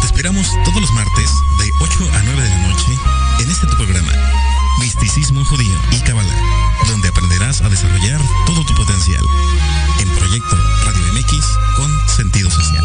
[0.00, 2.92] Te esperamos todos los martes de 8 a 9 de la noche
[3.40, 4.12] en este tu programa,
[4.80, 6.40] Misticismo Judío y Kabbalah,
[6.86, 9.24] donde aprenderás a desarrollar todo tu potencial
[9.98, 11.46] en Proyecto Radio MX
[11.76, 12.84] con sentido social.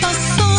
[0.00, 0.49] Pasó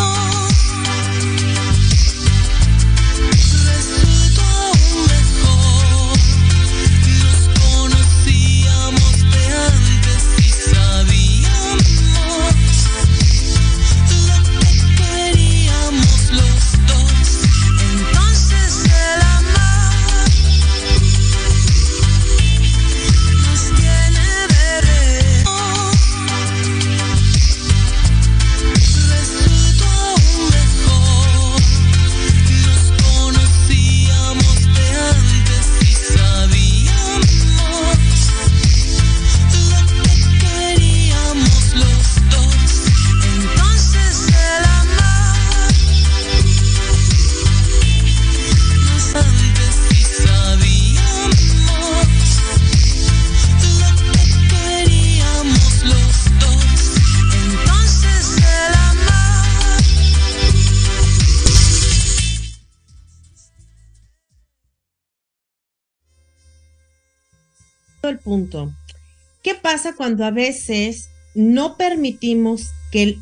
[69.44, 73.17] ¿Qué pasa cuando a veces no permitimos que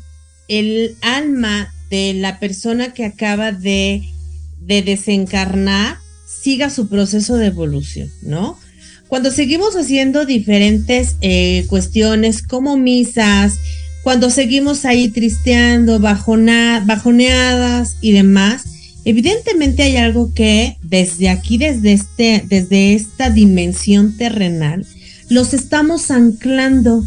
[0.48, 4.02] el, alma de la persona que acaba de,
[4.60, 5.98] de desencarnar
[6.42, 8.58] siga su proceso de evolución, ¿no?
[9.08, 13.58] Cuando seguimos haciendo diferentes eh, cuestiones como misas,
[14.02, 18.64] cuando seguimos ahí tristeando, bajoneadas y demás,
[19.04, 24.86] evidentemente hay algo que desde aquí, desde, este, desde esta dimensión terrenal,
[25.30, 27.04] los estamos anclando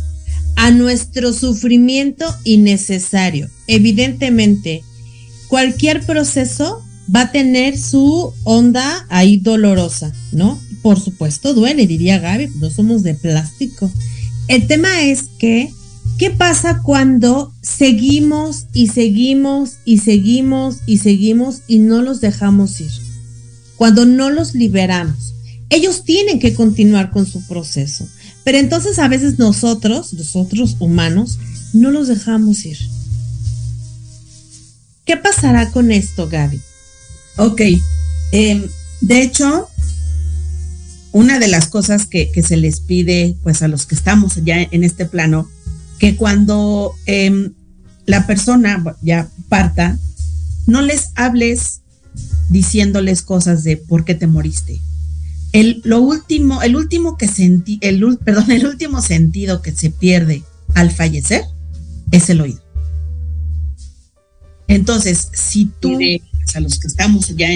[0.55, 3.49] a nuestro sufrimiento innecesario.
[3.67, 4.81] Evidentemente,
[5.49, 6.81] cualquier proceso
[7.13, 10.59] va a tener su onda ahí dolorosa, ¿no?
[10.81, 13.91] Por supuesto, duele, diría Gaby, no somos de plástico.
[14.47, 15.69] El tema es que,
[16.17, 22.91] ¿qué pasa cuando seguimos y seguimos y seguimos y seguimos y no los dejamos ir?
[23.75, 25.32] Cuando no los liberamos.
[25.73, 28.07] Ellos tienen que continuar con su proceso.
[28.43, 31.39] Pero entonces a veces nosotros, nosotros humanos,
[31.73, 32.77] no los dejamos ir.
[35.03, 36.61] ¿Qué pasará con esto, Gaby?
[37.37, 37.61] Ok.
[38.31, 38.69] eh,
[39.01, 39.67] de hecho,
[41.11, 44.61] una de las cosas que, que se les pide, pues a los que estamos ya
[44.61, 45.49] en este plano,
[45.97, 47.53] que cuando em,
[48.05, 49.97] la persona ya parta,
[50.67, 51.81] no les hables
[52.49, 54.79] diciéndoles cosas de por qué te moriste.
[55.53, 60.43] El, lo último, el último que sentí, el, perdón, el último sentido que se pierde
[60.73, 61.43] al fallecer
[62.11, 62.61] es el oído.
[64.67, 65.99] Entonces, si tú,
[66.55, 67.47] a los que estamos ya,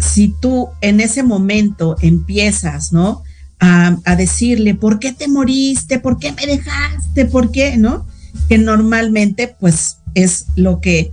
[0.00, 3.22] si tú en ese momento empiezas, ¿no?
[3.60, 6.00] A, a, decirle, ¿por qué te moriste?
[6.00, 7.26] ¿Por qué me dejaste?
[7.26, 7.76] ¿Por qué?
[7.76, 8.06] ¿No?
[8.48, 11.12] Que normalmente, pues, es lo que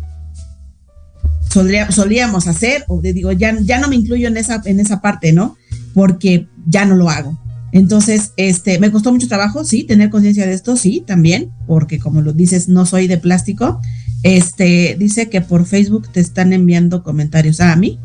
[1.50, 5.58] solíamos hacer, o digo, ya, ya no me incluyo en esa, en esa parte, ¿no?
[5.94, 7.40] Porque ya no lo hago.
[7.72, 12.22] Entonces, este, me costó mucho trabajo, sí, tener conciencia de esto, sí, también, porque como
[12.22, 13.80] lo dices, no soy de plástico.
[14.24, 18.00] Este, dice que por Facebook te están enviando comentarios a mí.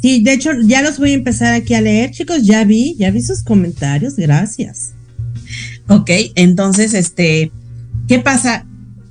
[0.00, 3.10] Sí, de hecho, ya los voy a empezar aquí a leer, chicos, ya vi, ya
[3.10, 4.92] vi sus comentarios, gracias.
[5.88, 7.52] Ok, entonces, este,
[8.08, 8.66] ¿qué pasa?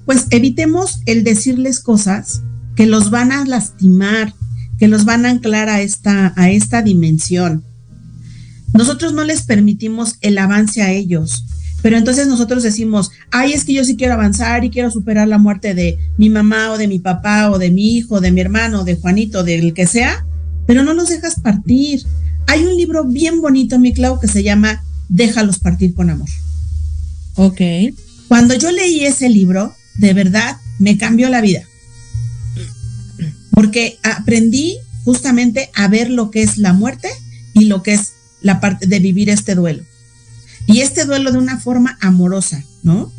[0.05, 2.41] Pues evitemos el decirles cosas
[2.75, 4.33] que los van a lastimar,
[4.79, 7.63] que los van a anclar a esta, a esta dimensión.
[8.73, 11.45] Nosotros no les permitimos el avance a ellos,
[11.81, 15.37] pero entonces nosotros decimos, ay, es que yo sí quiero avanzar y quiero superar la
[15.37, 18.83] muerte de mi mamá o de mi papá o de mi hijo, de mi hermano,
[18.83, 20.25] de Juanito, del que sea,
[20.67, 22.01] pero no los dejas partir.
[22.47, 26.29] Hay un libro bien bonito, mi Clau, que se llama Déjalos partir con amor.
[27.35, 27.61] Ok.
[28.27, 31.63] Cuando yo leí ese libro, de verdad me cambió la vida
[33.71, 37.07] porque aprendí justamente a ver lo que es la muerte
[37.53, 38.11] y lo que es
[38.41, 39.85] la parte de vivir este duelo.
[40.67, 43.09] Y este duelo de una forma amorosa, ¿no?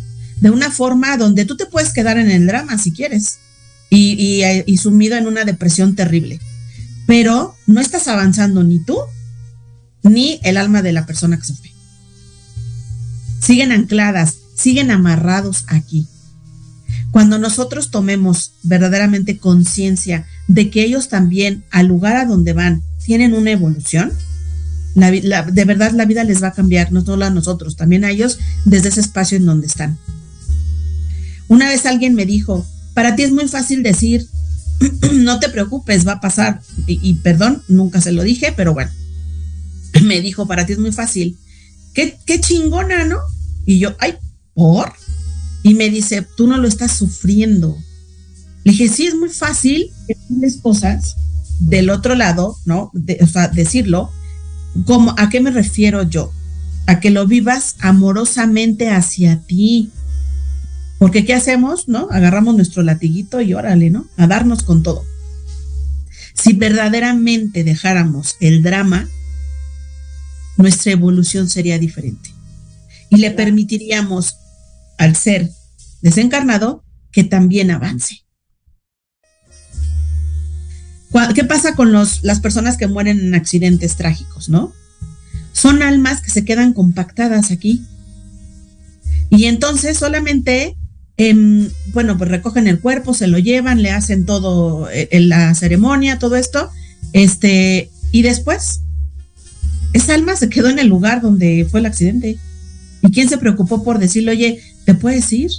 [0.42, 3.38] De una forma donde tú te puedes quedar en el drama si quieres
[3.88, 6.38] y, sumido en una depresión terrible.
[7.06, 8.98] Pero no estás avanzando ni tú
[10.02, 11.72] ni el alma de la persona que sufre.
[13.40, 16.08] Siguen ancladas, siguen amarrados aquí.
[17.10, 23.34] Cuando nosotros tomemos verdaderamente conciencia de que ellos también, al lugar a donde van, tienen
[23.34, 24.12] una evolución,
[24.94, 28.38] de verdad la vida les va a cambiar, no solo a nosotros, también a ellos
[28.64, 29.98] desde ese espacio en donde están.
[31.48, 34.26] Una vez alguien me dijo, para ti es muy fácil decir,
[35.12, 36.60] no te preocupes, va a pasar.
[36.86, 38.90] Y, perdón, nunca se lo dije, pero bueno,
[40.02, 41.38] me dijo, para ti es muy fácil.
[41.94, 43.18] Qué, qué chingona, ¿no?
[43.66, 44.14] Y yo, ay,
[44.54, 44.92] ¿por?
[45.62, 47.76] Y me dice, tú no lo estás sufriendo.
[48.64, 51.16] Le dije, sí, es muy fácil decirles cosas
[51.58, 52.92] del otro lado, ¿no?
[53.20, 54.10] o sea, decirlo.
[54.86, 56.32] Como, ¿A qué me refiero yo?
[56.86, 59.90] A que lo vivas amorosamente hacia ti.
[60.98, 61.88] Porque ¿qué hacemos?
[61.88, 62.08] ¿No?
[62.10, 64.06] Agarramos nuestro latiguito y órale, ¿no?
[64.16, 65.04] A darnos con todo.
[66.34, 69.08] Si verdaderamente dejáramos el drama,
[70.56, 72.30] nuestra evolución sería diferente.
[73.10, 74.36] Y le permitiríamos
[74.98, 75.50] al ser
[76.00, 78.22] desencarnado que también avance.
[81.34, 84.72] ¿Qué pasa con los, las personas que mueren en accidentes trágicos, no?
[85.52, 87.82] Son almas que se quedan compactadas aquí.
[89.30, 90.76] Y entonces solamente,
[91.18, 95.54] em, bueno, pues recogen el cuerpo, se lo llevan, le hacen todo en eh, la
[95.54, 96.70] ceremonia, todo esto,
[97.12, 98.80] este, y después,
[99.92, 102.38] esa alma se quedó en el lugar donde fue el accidente.
[103.02, 105.50] ¿Y quién se preocupó por decirle, oye, ¿te puedes ir?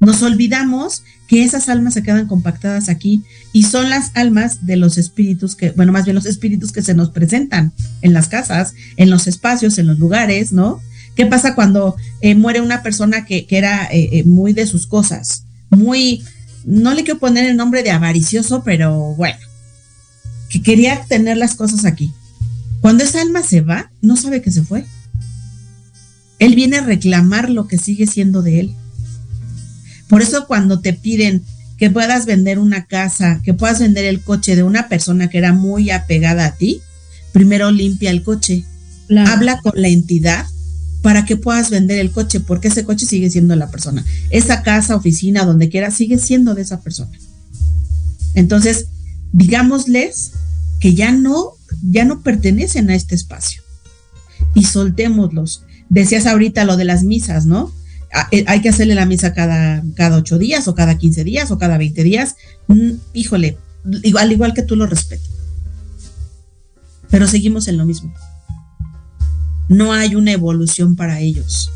[0.00, 3.22] Nos olvidamos que esas almas se quedan compactadas aquí
[3.52, 6.92] y son las almas de los espíritus que, bueno, más bien los espíritus que se
[6.92, 7.72] nos presentan
[8.02, 10.80] en las casas, en los espacios, en los lugares, ¿no?
[11.14, 15.44] ¿Qué pasa cuando eh, muere una persona que, era eh, eh, muy de sus cosas?
[15.70, 16.24] Muy,
[16.64, 19.38] no le quiero poner el nombre de avaricioso, pero bueno,
[20.48, 22.12] que quería tener las cosas aquí.
[22.80, 24.84] Cuando esa alma se va, no sabe que se fue.
[26.40, 28.74] Él viene a reclamar lo que sigue siendo de él.
[30.10, 31.42] Por eso cuando te piden
[31.78, 35.54] que puedas vender una casa, que puedas vender el coche de una persona que era
[35.54, 36.82] muy apegada a ti,
[37.32, 38.64] primero limpia el coche.
[39.26, 40.46] Habla con la entidad
[41.02, 44.04] para que puedas vender el coche, porque ese coche sigue siendo la persona.
[44.30, 47.16] Esa casa, oficina, donde quiera, sigue siendo de esa persona.
[48.34, 48.86] Entonces,
[49.32, 50.32] digámosles
[50.80, 51.52] que ya no,
[51.82, 53.62] ya no pertenecen a este espacio.
[54.54, 57.72] Y soltémoslos decías ahorita lo de las misas, ¿no?
[58.32, 61.58] Eh, hay que hacerle la misa cada, cada ocho días o cada quince días o
[61.58, 62.36] cada veinte días.
[62.66, 63.56] Mm, híjole,
[64.02, 65.28] igual, igual que tú lo respeto.
[67.08, 68.12] Pero seguimos en lo mismo.
[69.68, 71.70] No hay una evolución para ellos.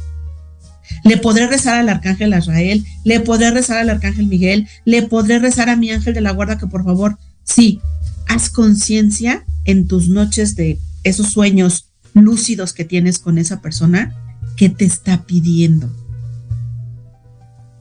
[1.05, 5.68] Le podré rezar al arcángel Israel, le podré rezar al arcángel Miguel, le podré rezar
[5.68, 7.80] a mi ángel de la guarda que por favor, sí,
[8.26, 14.14] haz conciencia en tus noches de esos sueños lúcidos que tienes con esa persona
[14.57, 15.91] que te está pidiendo.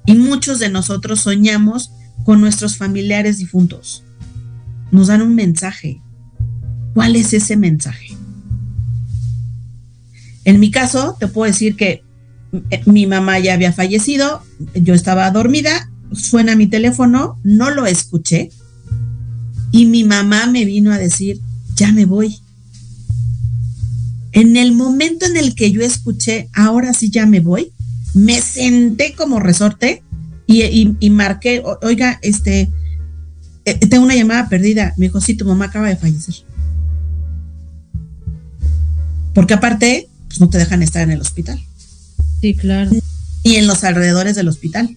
[0.06, 1.92] Y muchos de nosotros soñamos
[2.24, 4.04] con nuestros familiares difuntos.
[4.92, 6.02] Nos dan un mensaje.
[6.94, 8.16] ¿Cuál es ese mensaje?
[10.46, 12.04] En mi caso, te puedo decir que
[12.70, 14.44] eh, mi mamá ya había fallecido,
[14.76, 18.52] yo estaba dormida, suena mi teléfono, no lo escuché
[19.74, 21.42] y mi mamá me vino a decir,
[21.76, 22.38] ya me voy.
[24.32, 27.73] En el momento en el que yo escuché, ahora sí ya me voy,
[28.14, 30.04] me senté como resorte
[30.46, 32.70] y, marqué, oiga, este,
[33.66, 34.94] eh, tengo una llamada perdida.
[34.98, 36.36] Me dijo, sí, tu mamá acaba de fallecer.
[39.34, 41.60] Porque aparte, pues no te dejan estar en el hospital.
[42.42, 42.92] Sí, claro.
[43.42, 44.96] Y en los alrededores del hospital.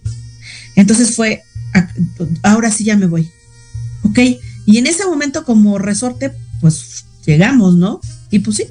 [0.75, 1.43] Entonces fue,
[2.43, 3.31] ahora sí ya me voy.
[4.03, 4.19] Ok.
[4.67, 8.01] Y en ese momento como resorte, pues llegamos, ¿no?
[8.31, 8.64] Y pues sí.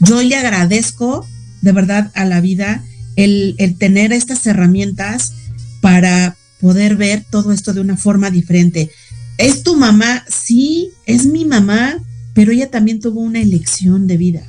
[0.00, 1.26] Yo le agradezco
[1.62, 2.84] de verdad a la vida
[3.16, 5.32] el, el tener estas herramientas
[5.80, 8.90] para poder ver todo esto de una forma diferente.
[9.38, 10.24] ¿Es tu mamá?
[10.28, 11.96] Sí, es mi mamá,
[12.34, 14.42] pero ella también tuvo una elección de vida.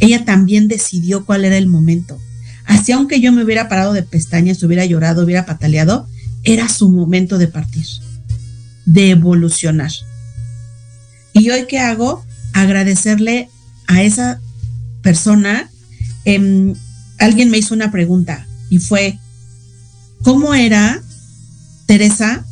[0.00, 2.18] Ella también decidió cuál era el momento.
[2.64, 6.08] Así aunque yo me hubiera parado de pestañas, hubiera llorado, hubiera pataleado,
[6.42, 7.86] era su momento de partir,
[8.84, 9.92] de evolucionar.
[11.32, 12.24] Y hoy qué hago?
[12.52, 13.48] Agradecerle
[13.86, 14.40] a esa
[15.02, 15.70] persona.
[16.24, 16.74] Em,
[17.18, 19.18] alguien me hizo una pregunta y fue,
[20.22, 21.02] ¿cómo era
[21.86, 22.44] Teresa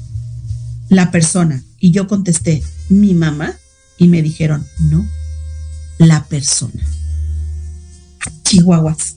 [0.88, 1.62] la persona?
[1.78, 3.54] Y yo contesté, mi mamá.
[3.96, 5.06] Y me dijeron, no,
[5.98, 6.82] la persona.
[8.44, 9.16] Chihuahuas.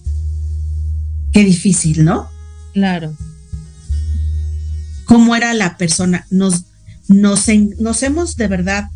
[1.32, 2.30] Qué difícil, ¿no?
[2.74, 3.16] Claro.
[5.06, 6.28] ¿Cómo era la persona?
[6.30, 6.66] Nos,
[7.08, 7.48] nos,
[7.80, 8.90] nos hemos de verdad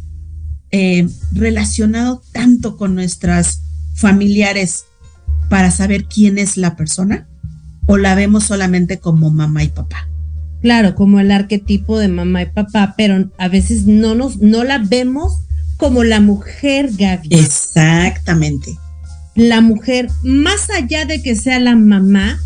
[0.71, 3.61] eh, relacionado tanto con nuestras
[3.95, 4.85] familiares
[5.49, 7.27] para saber quién es la persona
[7.85, 10.07] o la vemos solamente como mamá y papá.
[10.61, 14.79] Claro, como el arquetipo de mamá y papá, pero a veces no nos no la
[14.79, 15.41] vemos
[15.77, 17.29] como la mujer Gaby.
[17.31, 18.77] Exactamente.
[19.35, 22.39] La mujer, más allá de que sea la mamá,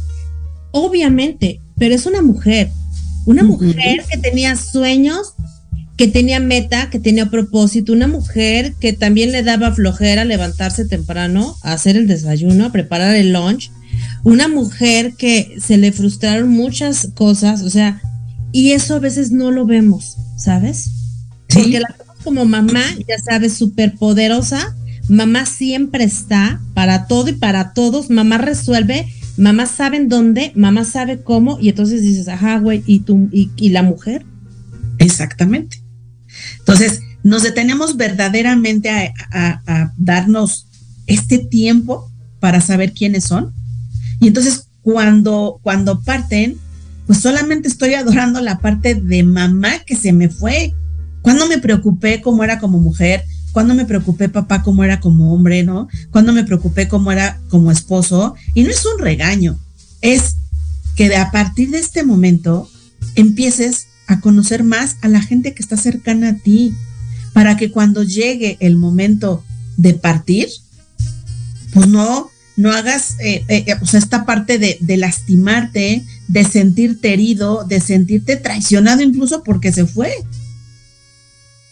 [0.71, 2.69] obviamente, pero es una mujer.
[3.25, 5.35] Una mujer que tenía sueños,
[6.01, 11.55] que tenía meta, que tenía propósito, una mujer que también le daba flojera levantarse temprano,
[11.61, 13.71] a hacer el desayuno, a preparar el lunch,
[14.23, 18.01] una mujer que se le frustraron muchas cosas, o sea,
[18.51, 20.89] y eso a veces no lo vemos, ¿sabes?
[21.53, 24.75] Porque la como mamá, ya sabes, súper poderosa,
[25.07, 29.05] mamá siempre está para todo y para todos, mamá resuelve,
[29.37, 33.69] mamá sabe en dónde, mamá sabe cómo, y entonces dices, ajá, güey, ¿y tú, y
[33.69, 34.25] la mujer?
[34.97, 35.80] Exactamente.
[36.59, 40.67] Entonces, nos detenemos verdaderamente a, darnos
[41.07, 43.53] este tiempo para saber quiénes son.
[44.19, 46.57] Y entonces, cuando, cuando parten,
[47.05, 50.73] pues solamente estoy adorando la parte de mamá que se me fue.
[51.21, 55.63] Cuando me preocupé cómo era como mujer, cuando me preocupé papá cómo era como hombre,
[55.63, 55.87] ¿no?
[56.09, 58.35] Cuando me preocupé cómo era como esposo.
[58.53, 59.59] Y no es un regaño,
[60.01, 60.37] es
[60.95, 62.69] que a partir de este momento
[63.15, 66.73] empieces a conocer más a la gente que está cercana a ti,
[67.33, 69.43] para que cuando llegue el momento
[69.77, 70.49] de partir,
[71.73, 77.63] pues no, no hagas eh, eh, eh, esta parte de, de, lastimarte, de sentirte herido,
[77.63, 80.11] de sentirte traicionado incluso porque se fue.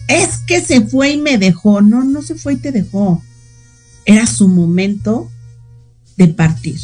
[0.07, 1.81] Es que se fue y me dejó.
[1.81, 3.21] No, no se fue y te dejó.
[4.05, 5.29] Era su momento
[6.17, 6.79] de partir.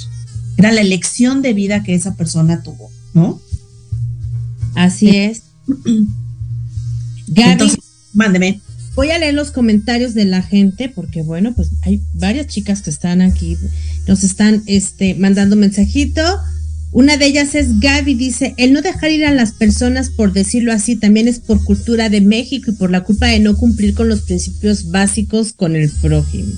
[0.57, 3.41] Era la elección de vida que esa persona tuvo, ¿no?
[4.75, 5.43] Así es.
[7.27, 7.71] Gaby,
[8.13, 8.61] mándeme.
[8.95, 12.89] Voy a leer los comentarios de la gente porque bueno, pues hay varias chicas que
[12.89, 13.57] están aquí,
[14.07, 16.21] nos están este, mandando mensajito.
[16.93, 20.71] Una de ellas es Gaby, dice, el no dejar ir a las personas, por decirlo
[20.71, 24.07] así, también es por cultura de México y por la culpa de no cumplir con
[24.07, 26.53] los principios básicos con el prójimo.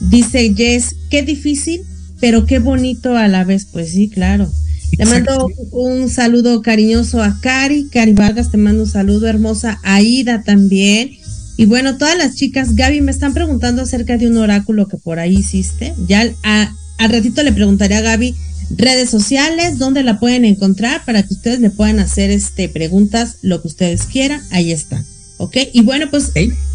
[0.00, 1.82] Dice Jess, qué difícil,
[2.18, 3.66] pero qué bonito a la vez.
[3.66, 4.50] Pues sí, claro.
[4.96, 10.42] Te mando un saludo cariñoso a Cari, Cari Vargas, te mando un saludo hermosa, Aida
[10.42, 11.12] también.
[11.56, 15.18] Y bueno, todas las chicas, Gaby, me están preguntando acerca de un oráculo que por
[15.18, 15.94] ahí hiciste.
[16.06, 18.34] Ya al ratito le preguntaré a Gaby
[18.76, 23.60] redes sociales, dónde la pueden encontrar para que ustedes le puedan hacer este preguntas, lo
[23.60, 25.02] que ustedes quieran, ahí está.
[25.38, 25.56] ¿Ok?
[25.72, 26.32] Y bueno, pues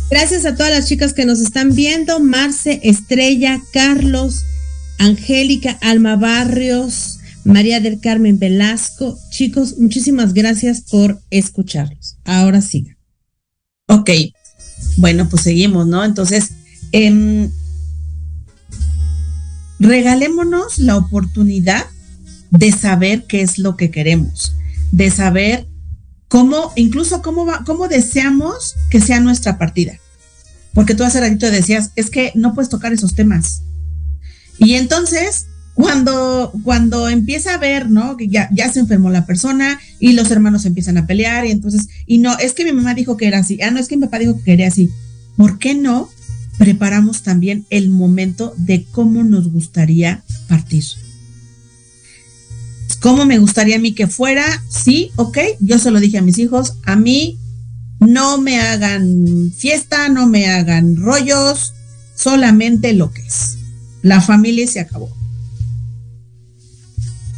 [0.10, 4.44] gracias a todas las chicas que nos están viendo, Marce, Estrella, Carlos,
[5.00, 7.17] Angélica, Alma Barrios,
[7.48, 9.18] María del Carmen Velasco.
[9.30, 12.18] Chicos, muchísimas gracias por escucharlos.
[12.26, 12.98] Ahora siga.
[13.88, 14.10] Ok,
[14.98, 16.04] bueno, pues seguimos, ¿no?
[16.04, 16.50] Entonces,
[16.92, 17.50] em,
[19.80, 21.86] regalémonos la oportunidad
[22.52, 24.54] de saber qué es lo que queremos,
[24.92, 25.68] de saber
[26.28, 29.94] cómo, incluso cómo, va, cómo deseamos que sea nuestra partida.
[30.74, 33.62] Porque tú hace ratito decías, es que no puedes tocar esos temas.
[34.58, 38.18] Y entonces, cuando, cuando empieza a ver, ¿no?
[38.18, 41.88] Que ya, ya se enfermó la persona y los hermanos empiezan a pelear y entonces,
[42.08, 44.06] y no, es que mi mamá dijo que era así, ah, no, es que mi
[44.06, 44.90] papá dijo que quería así.
[45.36, 46.10] ¿Por qué no
[46.58, 50.84] preparamos también el momento de cómo nos gustaría partir?
[53.00, 54.46] ¿Cómo me gustaría a mí que fuera?
[54.68, 57.38] Sí, ok, yo se lo dije a mis hijos, a mí
[58.00, 61.76] no me hagan fiesta, no me hagan rollos,
[62.16, 63.60] solamente lo que es.
[64.02, 65.16] La familia se acabó.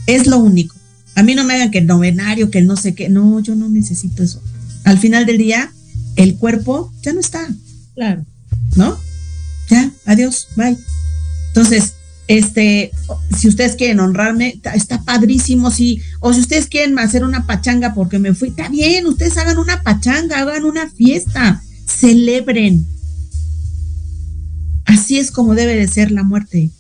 [0.10, 0.76] Es lo único.
[1.14, 3.10] A mí no me hagan que el novenario, que el no sé qué.
[3.10, 4.42] No, yo no necesito eso.
[4.84, 5.72] Al final del día,
[6.16, 7.48] el cuerpo ya no está.
[7.94, 8.26] Claro.
[8.76, 8.98] ¿No?
[9.70, 10.76] Ya, adiós, bye.
[11.50, 11.94] Entonces,
[12.28, 12.90] este,
[13.38, 16.02] si ustedes quieren honrarme, está padrísimo, sí.
[16.22, 19.84] O si ustedes quieren hacer una pachanga porque me fui, está bien, ustedes hagan una
[19.84, 22.84] pachanga, hagan una fiesta, celebren.
[24.86, 26.72] Así es como debe de ser la muerte.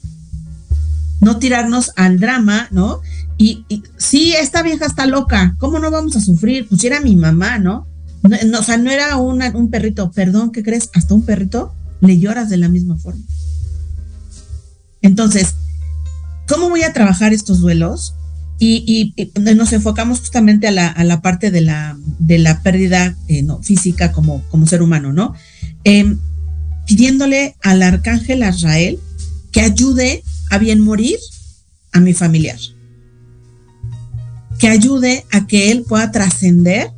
[1.22, 3.02] No tirarnos al drama, ¿no?
[3.42, 3.66] Y,
[3.98, 6.68] sí, esta vieja está loca, ¿cómo no vamos a sufrir?
[6.68, 7.88] Pues era mi mamá, ¿no?
[8.22, 10.90] o sea, no era un perrito, perdón, ¿qué crees?
[10.94, 13.24] Hasta un perrito le lloras de la misma forma.
[15.02, 15.56] Entonces,
[16.50, 18.14] ¿cómo voy a trabajar estos duelos?
[18.62, 24.12] Y, nos enfocamos justamente a la, parte de la, de la pérdida eh, no, física
[24.12, 25.34] como, como ser humano, ¿no?
[25.86, 26.20] Em,
[26.86, 29.00] pidiéndole al arcángel Azrael
[29.54, 31.18] que ayude a bien morir
[31.94, 32.58] a mi familiar.
[34.60, 36.92] Que ayude a que él pueda trascender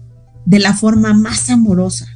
[0.46, 2.08] de la forma más amorosa.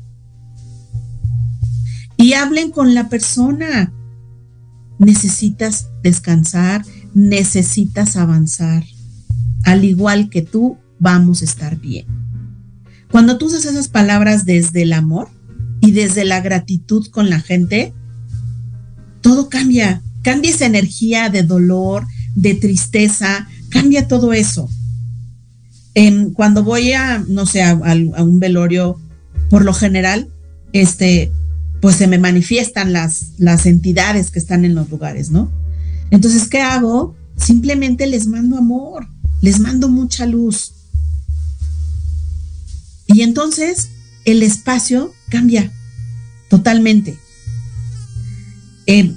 [2.18, 3.94] Y hablen con la persona,
[5.00, 6.84] necesitas descansar,
[7.14, 8.84] necesitas avanzar.
[9.64, 12.06] Al igual que tú, vamos a estar bien.
[13.12, 15.30] Cuando tú usas esas palabras desde el amor
[15.82, 17.94] y desde la gratitud con la gente,
[19.22, 20.02] todo cambia.
[20.22, 24.70] Cambia esa energía de dolor, de tristeza, cambia todo eso.
[26.34, 29.00] Cuando voy a, no sé, a, un velorio,
[29.50, 30.30] por lo general,
[30.74, 31.32] este,
[31.82, 35.52] pues se me manifiestan las, las entidades que están en los lugares, ¿no?
[36.12, 37.16] Entonces, ¿qué hago?
[37.38, 39.08] Simplemente les mando amor,
[39.42, 40.74] les mando mucha luz.
[43.08, 43.90] Y entonces
[44.26, 45.72] el espacio cambia
[46.50, 47.18] totalmente.
[48.88, 49.14] Eh,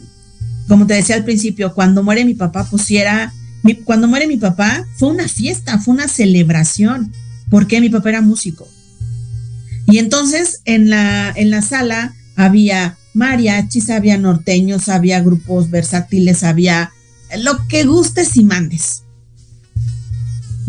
[0.68, 3.32] como te decía al principio, cuando muere mi papá, pues era,
[3.76, 7.12] cuando muere mi papá, fue una fiesta, fue una celebración,
[7.50, 8.68] porque mi papá era músico.
[9.86, 16.92] Y entonces en la, en la sala había mariachis, había norteños, había grupos versátiles, había
[17.38, 19.02] lo que gustes y mandes.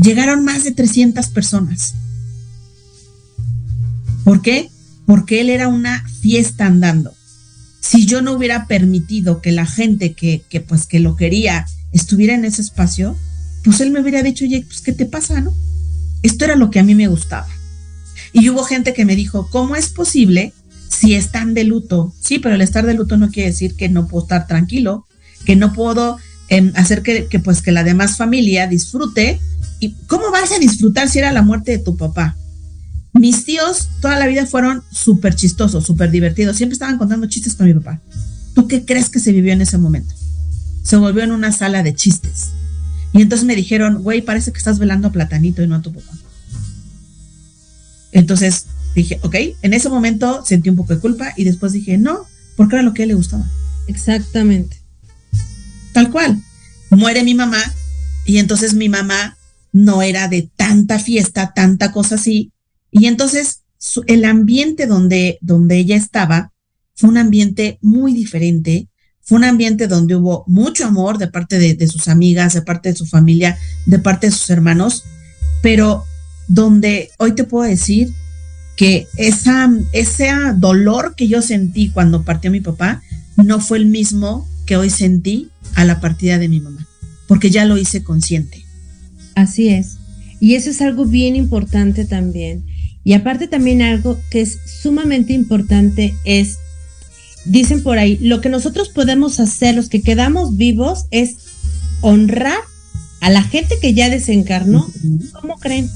[0.01, 1.93] Llegaron más de 300 personas.
[4.23, 4.69] ¿Por qué?
[5.05, 7.13] Porque él era una fiesta andando.
[7.81, 12.35] Si yo no hubiera permitido que la gente que, que pues que lo quería estuviera
[12.35, 13.17] en ese espacio,
[13.63, 15.53] pues él me hubiera dicho, oye, pues ¿qué te pasa, no?
[16.23, 17.47] Esto era lo que a mí me gustaba.
[18.33, 20.53] Y hubo gente que me dijo, ¿cómo es posible
[20.89, 22.13] si están de luto.
[22.19, 25.05] Sí, pero el estar de luto no quiere decir que no puedo estar tranquilo,
[25.45, 26.17] que no puedo
[26.49, 29.39] em, hacer que, pues que la demás familia disfrute.
[29.79, 32.35] ¿Y cómo vas a disfrutar si era la muerte de tu papá?
[33.13, 36.57] Mis tíos toda la vida fueron súper chistosos, súper divertidos.
[36.57, 38.01] Siempre estaban contando chistes con mi papá.
[38.53, 40.13] ¿Tú qué crees que se vivió en ese momento?
[40.83, 42.49] Se volvió en una sala de chistes.
[43.13, 45.93] Y entonces me dijeron, güey, parece que estás velando a Platanito y no a tu
[45.93, 46.11] papá.
[48.11, 48.65] Entonces,
[48.95, 52.25] dije, ok, en ese momento sentí un poco de culpa y después dije, no,
[52.55, 53.45] porque era lo que a él le gustaba.
[53.87, 54.77] Exactamente.
[55.93, 56.41] Tal cual.
[56.91, 57.61] Muere mi mamá
[58.25, 59.37] y entonces mi mamá
[59.71, 62.51] no era de tanta fiesta, tanta cosa así.
[62.91, 63.61] Y entonces
[64.07, 66.51] el ambiente donde, donde ella estaba
[66.95, 68.88] fue un ambiente muy diferente.
[69.29, 72.95] Fue un ambiente donde hubo mucho amor de parte de, sus amigas, de parte de
[72.95, 75.03] su familia, de parte de sus hermanos,
[75.61, 76.03] pero
[76.47, 78.11] donde hoy te puedo decir
[78.75, 83.03] que esa, ese dolor que yo sentí cuando partió mi papá
[83.37, 86.87] no fue el mismo que hoy sentí a la partida de mi mamá,
[87.27, 88.65] porque ya lo hice consciente.
[89.35, 89.97] Así es.
[90.39, 92.65] Y eso es algo bien importante también.
[93.03, 96.57] Y aparte también algo que es sumamente importante es,
[97.49, 101.35] dicen por ahí, lo que nosotros podemos hacer, los que quedamos vivos, es
[102.01, 102.59] honrar
[103.21, 104.89] a la gente que ya desencarnó.
[105.33, 105.89] ¿Cómo creen?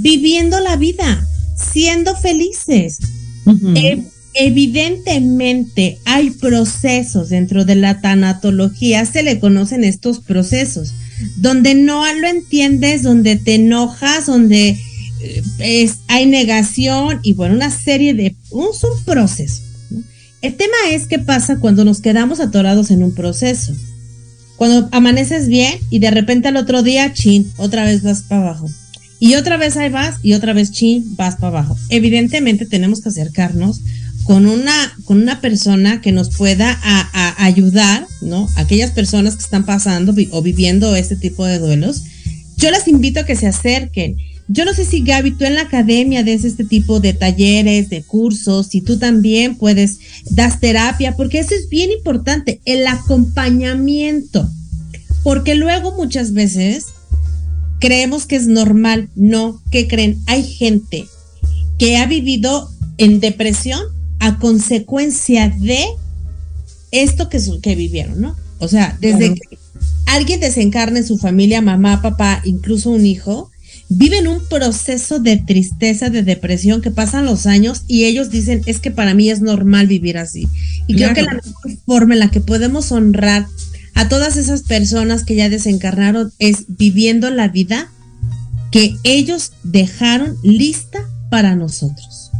[0.00, 1.26] Viviendo la vida
[1.58, 2.98] siendo felices.
[3.74, 4.02] E,
[4.34, 10.92] evidentemente hay procesos dentro de la tanatología, se le conocen estos procesos,
[11.36, 14.78] donde no lo entiendes, donde te enojas, donde
[15.58, 19.62] es, hay negación y bueno, una serie de, un, un proceso.
[20.40, 23.74] El tema es qué pasa cuando nos quedamos atorados en un proceso.
[24.56, 28.68] Cuando amaneces bien y de repente al otro día, chin, otra vez vas para abajo.
[29.20, 31.76] Y otra vez ahí vas y otra vez chin, vas para abajo.
[31.88, 33.80] Evidentemente tenemos que acercarnos
[34.24, 36.78] con una, con una persona que nos pueda
[37.38, 38.48] ayudar, ¿no?
[38.56, 42.02] Aquellas personas que están pasando o viviendo este tipo de duelos.
[42.56, 44.16] Yo las invito a que se acerquen
[44.48, 48.02] yo no sé si Gaby, tú en la academia des este tipo de talleres, de
[48.02, 49.98] cursos, si tú también puedes,
[50.30, 54.48] das terapia, porque eso es bien importante, el acompañamiento.
[55.22, 56.86] Porque luego muchas veces
[57.78, 60.18] creemos que es normal, no, ¿qué creen?
[60.26, 61.06] Hay gente
[61.78, 63.80] que ha vivido en depresión
[64.18, 65.84] a consecuencia de
[66.90, 68.34] esto que, que vivieron, ¿no?
[68.60, 69.58] O sea, desde que
[70.06, 73.50] alguien desencarna en su familia, mamá, papá, incluso un hijo,
[73.88, 78.80] viven un proceso de tristeza, de depresión que pasan los años y ellos dicen, es
[78.80, 80.48] que para mí es normal vivir así.
[80.86, 83.46] Y creo que la mejor forma en la que podemos honrar
[83.94, 87.90] a todas esas personas que ya desencarnaron es viviendo la vida
[88.70, 92.30] que ellos dejaron lista para nosotros.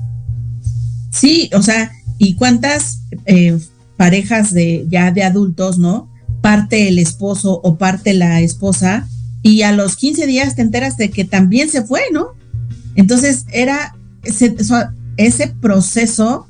[1.11, 3.59] Sí, o sea, ¿y cuántas eh,
[3.97, 6.13] parejas de ya de adultos, no?
[6.43, 9.09] Parte el esposo o parte la esposa
[9.49, 12.35] y a los 15 días te enteras de que también se fue, ¿no?
[12.97, 16.47] Entonces era ese, proceso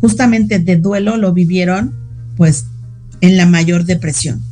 [0.00, 1.94] justamente de duelo lo vivieron
[2.36, 2.64] pues
[3.20, 4.42] en la mayor depresión.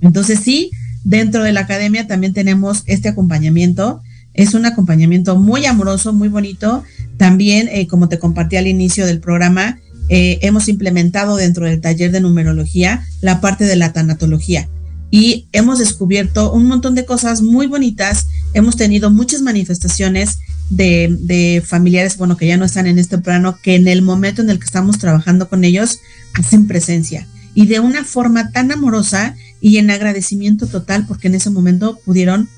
[0.00, 0.72] Entonces sí,
[1.04, 4.02] dentro de la academia también tenemos este acompañamiento.
[4.34, 6.82] Es un acompañamiento muy amoroso, muy bonito.
[7.18, 12.10] También, eh, como te compartí al inicio del programa, eh, hemos implementado dentro del taller
[12.10, 14.68] de numerología la parte de la tanatología
[15.14, 18.28] y hemos descubierto un montón de cosas muy bonitas.
[18.54, 20.38] Hemos tenido muchas manifestaciones
[20.70, 24.48] de, familiares, bueno, que ya no están en este plano, que en el momento en
[24.48, 25.98] el que estamos trabajando con ellos
[26.32, 31.50] hacen presencia y de una forma tan amorosa y en agradecimiento total porque en ese
[31.50, 32.48] momento pudieron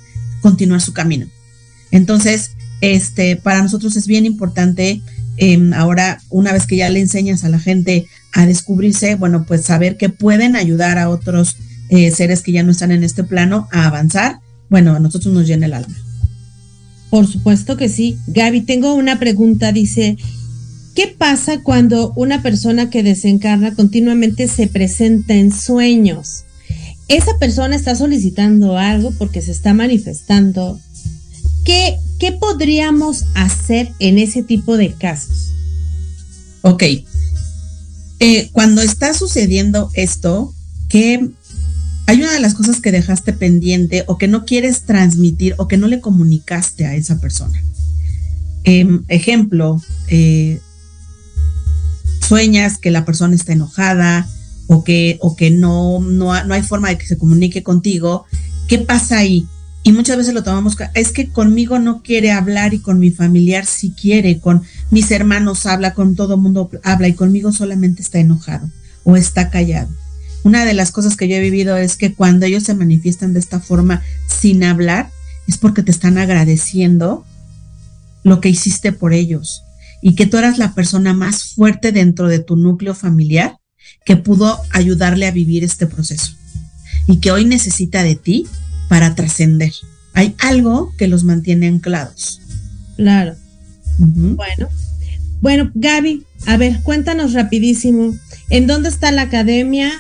[0.41, 1.27] continuar su camino.
[1.91, 5.03] Entonces, este, para nosotros es bien importante
[5.39, 9.65] em, ahora, una vez que ya le enseñas a la gente a descubrirse, bueno, pues
[9.65, 11.57] saber que pueden ayudar a otros
[11.89, 15.47] eh, seres que ya no están en este plano a avanzar, bueno, a nosotros nos
[15.47, 15.95] llena el alma.
[17.11, 18.19] Por supuesto que sí.
[18.27, 20.17] Gaby, tengo una pregunta, dice,
[20.95, 26.45] ¿qué pasa cuando una persona que desencarna continuamente se presenta en sueños?
[27.07, 30.81] Esa persona está solicitando algo porque se está manifestando.
[31.65, 35.53] ¿Qué, qué podríamos hacer en ese tipo de casos?
[36.63, 36.83] Ok.
[38.21, 40.55] Eh, cuando está sucediendo esto,
[40.89, 41.31] ¿qué
[42.07, 45.79] hay una de las cosas que dejaste pendiente o que no quieres transmitir o que
[45.79, 47.63] no le comunicaste a esa persona.
[48.65, 50.61] Em, ejemplo, eh,
[52.21, 54.29] sueñas que la persona está enojada
[54.67, 58.27] o que, o que no, no, no hay forma de que se comunique contigo.
[58.69, 59.47] ¿Qué pasa ahí?
[59.83, 63.67] Y muchas veces lo tomamos, es que conmigo no quiere hablar y con mi familiar
[63.67, 68.71] sí quiere, con mis hermanos habla, con todo mundo habla y conmigo solamente está enojado
[69.05, 69.91] o está callado
[70.45, 73.41] una de las cosas que yo he vivido es que cuando ellos se manifiestan de
[73.41, 75.11] esta forma sin hablar,
[75.49, 77.25] es porque te están agradeciendo
[78.23, 79.63] lo que hiciste por ellos
[80.03, 83.57] y que tú eras la persona más fuerte dentro de tu núcleo familiar
[84.05, 86.33] que pudo ayudarle a vivir este proceso
[87.07, 88.47] y que hoy necesita de ti
[88.89, 89.73] para trascender.
[90.13, 92.41] Hay algo que los mantiene anclados.
[92.97, 93.35] Claro.
[93.99, 94.69] Bueno.
[95.41, 98.15] Bueno, Gaby, a ver, cuéntanos rapidísimo,
[98.49, 99.93] ¿en dónde está la academia?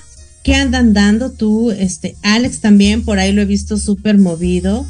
[0.44, 1.70] ¿Qué andan dando tú?
[1.70, 4.86] Este, Alex también, por ahí lo he visto súper movido.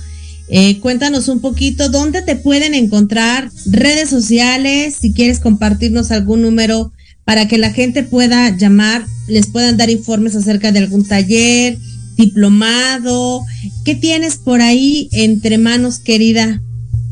[0.49, 6.93] Eh, cuéntanos un poquito dónde te pueden encontrar, redes sociales, si quieres compartirnos algún número
[7.25, 11.79] para que la gente pueda llamar, les puedan dar informes acerca de algún taller,
[12.17, 13.45] diplomado.
[13.85, 16.61] ¿Qué tienes por ahí entre manos, querida?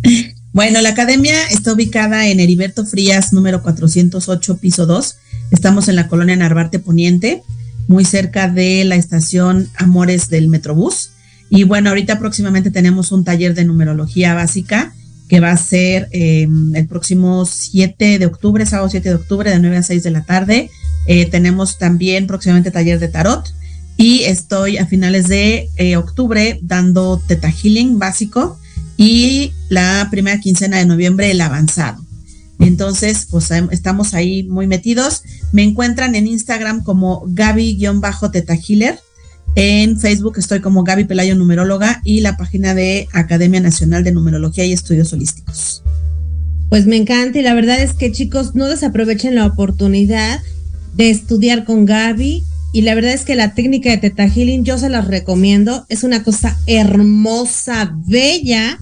[0.54, 5.16] Bueno, la academia está ubicada en Heriberto Frías, número 408, piso 2.
[5.50, 7.42] Estamos en la colonia Narvarte Poniente
[7.88, 11.10] muy cerca de la estación Amores del Metrobús.
[11.50, 14.94] Y bueno, ahorita próximamente tenemos un taller de numerología básica
[15.28, 19.58] que va a ser em, el próximo 7 de octubre, sábado 7 de octubre, de
[19.58, 20.70] 9 a 6 de la tarde.
[21.06, 23.52] Eh, tenemos también próximamente taller de tarot
[23.96, 28.58] y estoy a finales de eh, octubre dando Teta Healing básico
[28.96, 32.01] y la primera quincena de noviembre el avanzado.
[32.62, 35.22] Entonces, pues estamos ahí muy metidos.
[35.50, 38.56] Me encuentran en Instagram como Gaby-Teta
[39.56, 44.64] En Facebook estoy como Gaby Pelayo Numeróloga y la página de Academia Nacional de Numerología
[44.64, 45.82] y Estudios Holísticos.
[46.68, 50.40] Pues me encanta y la verdad es que chicos, no desaprovechen la oportunidad
[50.94, 52.44] de estudiar con Gaby.
[52.72, 55.84] Y la verdad es que la técnica de Teta Healing yo se las recomiendo.
[55.88, 58.78] Es una cosa hermosa, bella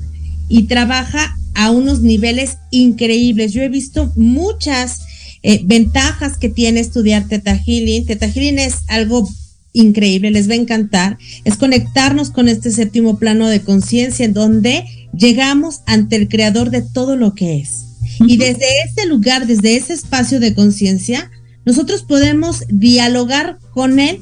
[0.49, 3.53] y trabaja a unos niveles increíbles.
[3.53, 5.03] Yo he visto muchas
[5.43, 8.07] eh, ventajas que tiene estudiar Teta Healing.
[8.07, 9.29] Teta Healing es algo
[9.75, 11.19] increíble, les va a encantar.
[11.45, 16.81] Es conectarnos con este séptimo plano de conciencia en donde llegamos ante el creador de
[16.81, 17.85] todo lo que es.
[18.21, 21.31] Y desde este lugar, desde ese espacio de conciencia,
[21.67, 24.21] nosotros podemos dialogar con él.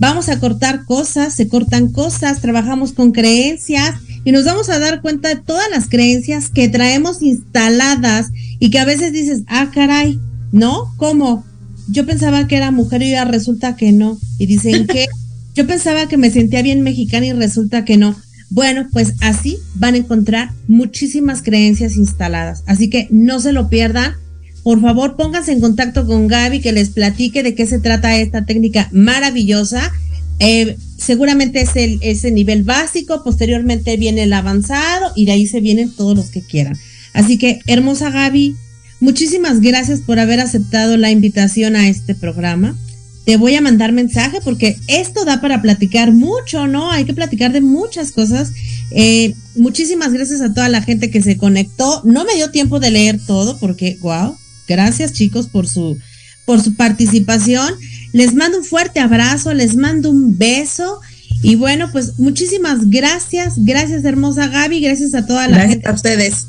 [0.00, 5.02] Vamos a cortar cosas, se cortan cosas, trabajamos con creencias y nos vamos a dar
[5.02, 10.18] cuenta de todas las creencias que traemos instaladas y que a veces dices, ah, caray,
[10.52, 10.90] ¿no?
[10.96, 11.44] ¿Cómo?
[11.86, 14.18] Yo pensaba que era mujer y ya resulta que no.
[14.38, 15.06] Y dicen que
[15.54, 18.16] yo pensaba que me sentía bien mexicana y resulta que no.
[18.48, 22.62] Bueno, pues así van a encontrar muchísimas creencias instaladas.
[22.66, 24.14] Así que no se lo pierdan.
[24.62, 28.44] Por favor, pónganse en contacto con Gaby que les platique de qué se trata esta
[28.44, 29.92] técnica maravillosa.
[30.38, 35.90] Eh, seguramente es el, nivel básico, posteriormente viene el avanzado y de ahí se vienen
[35.90, 36.78] todos los que quieran.
[37.12, 38.54] Así que, hermosa Gaby,
[39.00, 42.76] muchísimas gracias por haber aceptado la invitación a este programa
[43.24, 46.90] te voy a mandar mensaje porque esto da para platicar mucho, ¿no?
[46.90, 48.52] Hay que platicar de muchas cosas.
[48.90, 52.02] Eh, muchísimas gracias a toda la gente que se conectó.
[52.04, 54.36] No me dio tiempo de leer todo porque, wow,
[54.70, 55.98] gracias chicos por su,
[56.46, 57.74] por su participación.
[58.12, 61.00] Les mando un fuerte abrazo, les mando un beso.
[61.42, 65.88] Y bueno, pues muchísimas gracias, gracias hermosa Gaby, gracias a toda la gracias gente.
[65.88, 66.46] a ustedes.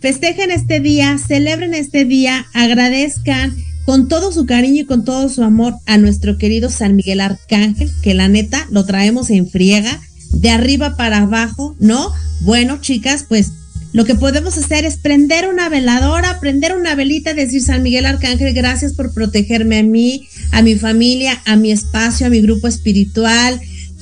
[0.00, 5.42] Festejen este día, celebren este día, agradezcan con todo su cariño y con todo su
[5.42, 10.00] amor a nuestro querido San Miguel Arcángel, que la neta lo traemos en friega,
[10.32, 12.12] de arriba para abajo, ¿no?
[12.42, 13.52] Bueno, chicas, pues
[13.92, 18.52] lo que podemos hacer es prender una veladora, prender una velita, decir San Miguel Arcángel,
[18.52, 23.60] gracias por protegerme a mí, a mi familia, a mi espacio, a mi grupo espiritual.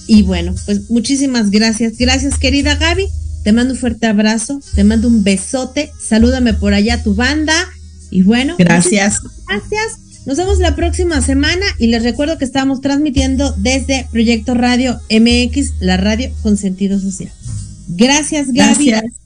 [0.09, 1.99] Y bueno, pues muchísimas gracias.
[1.99, 3.07] Gracias, querida Gaby.
[3.45, 7.55] Te mando un fuerte abrazo, te mando un besote, salúdame por allá tu banda
[8.11, 9.21] y bueno, gracias.
[9.47, 10.01] Gracias.
[10.27, 15.75] Nos vemos la próxima semana y les recuerdo que estamos transmitiendo desde Proyecto Radio MX,
[15.79, 17.31] la radio con sentido social.
[17.87, 18.87] Gracias, Gaby.
[18.89, 19.26] Gracias.